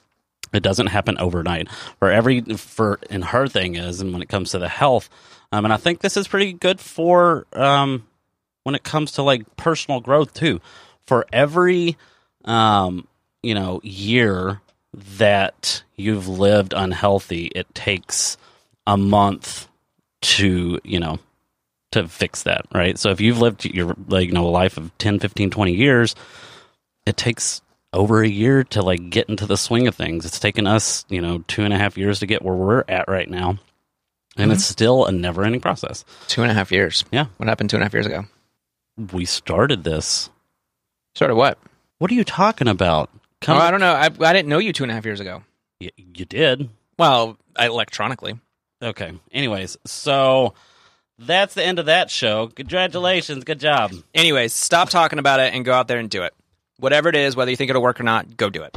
It 0.52 0.62
doesn't 0.62 0.86
happen 0.86 1.18
overnight. 1.18 1.68
For 1.98 2.12
every 2.12 2.40
for 2.42 3.00
and 3.10 3.24
her 3.24 3.48
thing 3.48 3.74
is, 3.74 4.00
and 4.00 4.12
when 4.12 4.22
it 4.22 4.28
comes 4.28 4.52
to 4.52 4.60
the 4.60 4.68
health, 4.68 5.10
um, 5.50 5.64
and 5.64 5.74
I 5.74 5.76
think 5.76 6.00
this 6.00 6.16
is 6.16 6.28
pretty 6.28 6.52
good 6.52 6.80
for 6.80 7.46
um, 7.52 8.06
when 8.62 8.76
it 8.76 8.84
comes 8.84 9.12
to 9.12 9.22
like 9.22 9.56
personal 9.56 10.00
growth 10.00 10.32
too. 10.32 10.60
For 11.06 11.26
every 11.32 11.96
um, 12.44 13.08
you 13.44 13.54
know 13.54 13.80
year 13.83 14.61
that 14.92 15.83
you've 15.96 16.28
lived 16.28 16.72
unhealthy, 16.74 17.46
it 17.46 17.72
takes 17.74 18.37
a 18.87 18.96
month 18.96 19.68
to 20.22 20.80
you 20.85 21.00
know 21.00 21.18
to 21.92 22.09
fix 22.09 22.42
that, 22.42 22.66
right? 22.74 22.98
So 22.98 23.11
if 23.11 23.20
you've 23.20 23.40
lived 23.40 23.64
your 23.64 23.94
like 24.09 24.26
you 24.26 24.35
know 24.35 24.46
a 24.46 24.50
life 24.50 24.76
of 24.76 24.96
10, 24.98 25.20
15, 25.20 25.50
20 25.50 25.72
years, 25.72 26.14
it 27.07 27.16
takes 27.16 27.62
over 27.92 28.22
a 28.22 28.28
year 28.28 28.64
to 28.64 28.83
like 28.83 29.11
get 29.11 29.28
into 29.28 29.46
the 29.46 29.57
swing 29.57 29.87
of 29.87 29.94
things. 29.94 30.26
It's 30.26 30.40
taken 30.40 30.66
us, 30.66 31.04
you 31.09 31.20
know, 31.20 31.44
two 31.46 31.62
and 31.64 31.72
a 31.72 31.78
half 31.78 31.96
years 31.96 32.18
to 32.20 32.26
get 32.26 32.42
where 32.42 32.54
we're 32.54 32.85
at 32.88 33.09
right 33.09 33.30
now. 33.30 33.59
And 34.37 34.50
it's 34.50 34.64
mm-hmm. 34.64 34.72
still 34.72 35.07
a 35.07 35.12
never 35.12 35.44
ending 35.44 35.61
process. 35.61 36.04
Two 36.26 36.42
and 36.42 36.50
a 36.50 36.54
half 36.54 36.72
years. 36.72 37.04
Yeah. 37.12 37.26
What 37.37 37.48
happened 37.48 37.70
two 37.70 37.76
and 37.76 37.83
a 37.83 37.87
half 37.87 37.92
years 37.92 38.07
ago? 38.07 38.24
We 39.12 39.24
started 39.24 39.85
this. 39.85 40.28
Started 41.14 41.37
what? 41.37 41.59
What 41.98 42.11
are 42.11 42.14
you 42.14 42.24
talking 42.24 42.66
about? 42.66 43.11
Oh, 43.48 43.54
I 43.54 43.70
don't 43.70 43.80
know. 43.80 43.92
I, 43.92 44.04
I 44.07 44.33
didn't 44.33 44.48
know 44.48 44.59
you 44.59 44.72
two 44.72 44.85
and 44.85 44.90
a 44.90 44.94
half 44.94 45.04
years 45.04 45.20
ago. 45.20 45.42
Y- 45.80 45.90
you 45.96 46.24
did. 46.24 46.68
Well, 46.98 47.37
I, 47.57 47.66
electronically. 47.66 48.38
Okay. 48.83 49.12
Anyways, 49.33 49.76
so 49.87 50.54
that's 51.18 51.54
the 51.54 51.64
end 51.64 51.78
of 51.78 51.87
that 51.87 52.11
show. 52.11 52.48
Congratulations. 52.48 53.44
Good 53.44 53.61
job. 53.61 53.92
Anyways, 54.14 54.52
stop 54.52 54.90
talking 54.90 55.18
about 55.18 55.40
it 55.40 55.54
and 55.54 55.64
go 55.64 55.72
out 55.72 55.88
there 55.88 55.98
and 55.98 56.11
do 56.11 56.22
it. 56.22 56.35
Whatever 56.78 57.09
it 57.09 57.16
is, 57.16 57.37
whether 57.37 57.50
you 57.50 57.57
think 57.57 57.70
it'll 57.70 57.83
work 57.83 58.00
or 58.00 58.04
not, 58.04 58.37
go 58.37 58.50
do 58.50 58.62
it. 58.62 58.76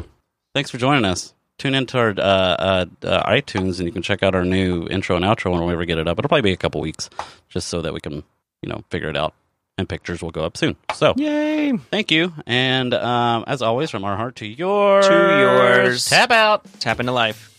Thanks 0.54 0.70
for 0.70 0.78
joining 0.78 1.06
us. 1.06 1.34
Tune 1.58 1.74
into 1.74 1.98
our 1.98 2.10
uh, 2.12 2.14
uh, 2.22 2.86
uh, 3.04 3.30
iTunes 3.32 3.80
and 3.80 3.88
you 3.88 3.92
can 3.92 4.04
check 4.04 4.22
out 4.22 4.36
our 4.36 4.46
new 4.46 4.88
intro 4.88 5.16
and 5.16 5.26
outro 5.26 5.52
when 5.52 5.66
we 5.66 5.74
ever 5.74 5.86
get 5.86 5.98
it 5.98 6.08
up. 6.08 6.20
It'll 6.20 6.30
probably 6.30 6.44
be 6.44 6.54
a 6.54 6.58
couple 6.58 6.82
weeks 6.82 7.10
just 7.50 7.68
so 7.68 7.82
that 7.82 7.94
we 7.94 8.00
can, 8.00 8.24
you 8.62 8.70
know, 8.70 8.84
figure 8.92 9.10
it 9.10 9.18
out. 9.18 9.34
And 9.78 9.88
pictures 9.88 10.24
will 10.24 10.32
go 10.32 10.44
up 10.44 10.58
soon. 10.58 10.76
So, 10.96 11.14
Yay! 11.18 11.78
thank 11.92 12.10
you. 12.10 12.34
And 12.48 12.94
um, 12.96 13.44
as 13.46 13.62
always, 13.62 13.92
from 13.92 14.04
our 14.04 14.18
heart 14.18 14.38
to 14.38 14.48
yours. 14.48 15.08
To 15.08 15.14
yours. 15.14 16.06
Tap 16.08 16.32
out. 16.32 16.66
Tap 16.80 17.00
into 17.00 17.12
life. 17.12 17.54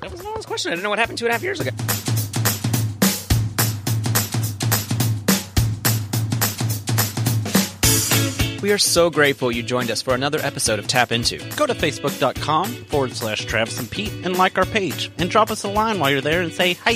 That 0.00 0.10
was 0.10 0.20
the 0.20 0.30
one's 0.30 0.46
question. 0.46 0.72
I 0.72 0.74
didn't 0.74 0.84
know 0.84 0.90
what 0.90 0.98
happened 0.98 1.18
two 1.18 1.26
and 1.26 1.30
a 1.30 1.34
half 1.34 1.42
years 1.42 1.60
ago. 1.60 1.70
We 8.62 8.70
are 8.70 8.78
so 8.78 9.10
grateful 9.10 9.50
you 9.50 9.64
joined 9.64 9.90
us 9.90 10.02
for 10.02 10.14
another 10.14 10.38
episode 10.38 10.78
of 10.78 10.86
Tap 10.86 11.10
Into. 11.10 11.38
Go 11.56 11.66
to 11.66 11.74
facebook.com 11.74 12.68
forward 12.84 13.12
slash 13.12 13.44
Travis 13.44 13.76
and 13.80 13.90
Pete 13.90 14.12
and 14.22 14.38
like 14.38 14.56
our 14.56 14.64
page. 14.64 15.10
And 15.18 15.28
drop 15.28 15.50
us 15.50 15.64
a 15.64 15.68
line 15.68 15.98
while 15.98 16.12
you're 16.12 16.20
there 16.20 16.42
and 16.42 16.52
say 16.52 16.74
hi. 16.74 16.90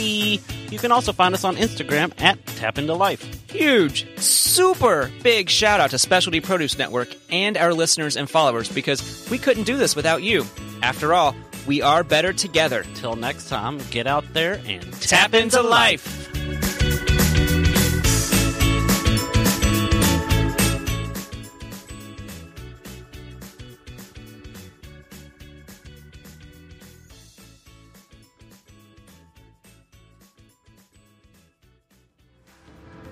You 0.70 0.78
can 0.78 0.92
also 0.92 1.12
find 1.12 1.34
us 1.34 1.42
on 1.42 1.56
Instagram 1.56 2.12
at 2.20 2.44
Tap 2.46 2.78
Into 2.78 2.94
Life. 2.94 3.50
Huge, 3.50 4.06
super 4.20 5.10
big 5.24 5.50
shout 5.50 5.80
out 5.80 5.90
to 5.90 5.98
Specialty 5.98 6.40
Produce 6.40 6.78
Network 6.78 7.08
and 7.30 7.56
our 7.56 7.74
listeners 7.74 8.16
and 8.16 8.30
followers 8.30 8.68
because 8.68 9.28
we 9.28 9.36
couldn't 9.36 9.64
do 9.64 9.76
this 9.76 9.96
without 9.96 10.22
you. 10.22 10.46
After 10.82 11.14
all, 11.14 11.34
we 11.66 11.82
are 11.82 12.04
better 12.04 12.32
together. 12.32 12.84
Till 12.94 13.16
next 13.16 13.48
time, 13.48 13.78
get 13.90 14.06
out 14.06 14.24
there 14.34 14.60
and 14.66 14.84
Tap 15.00 15.34
into 15.34 15.62
life. 15.62 16.35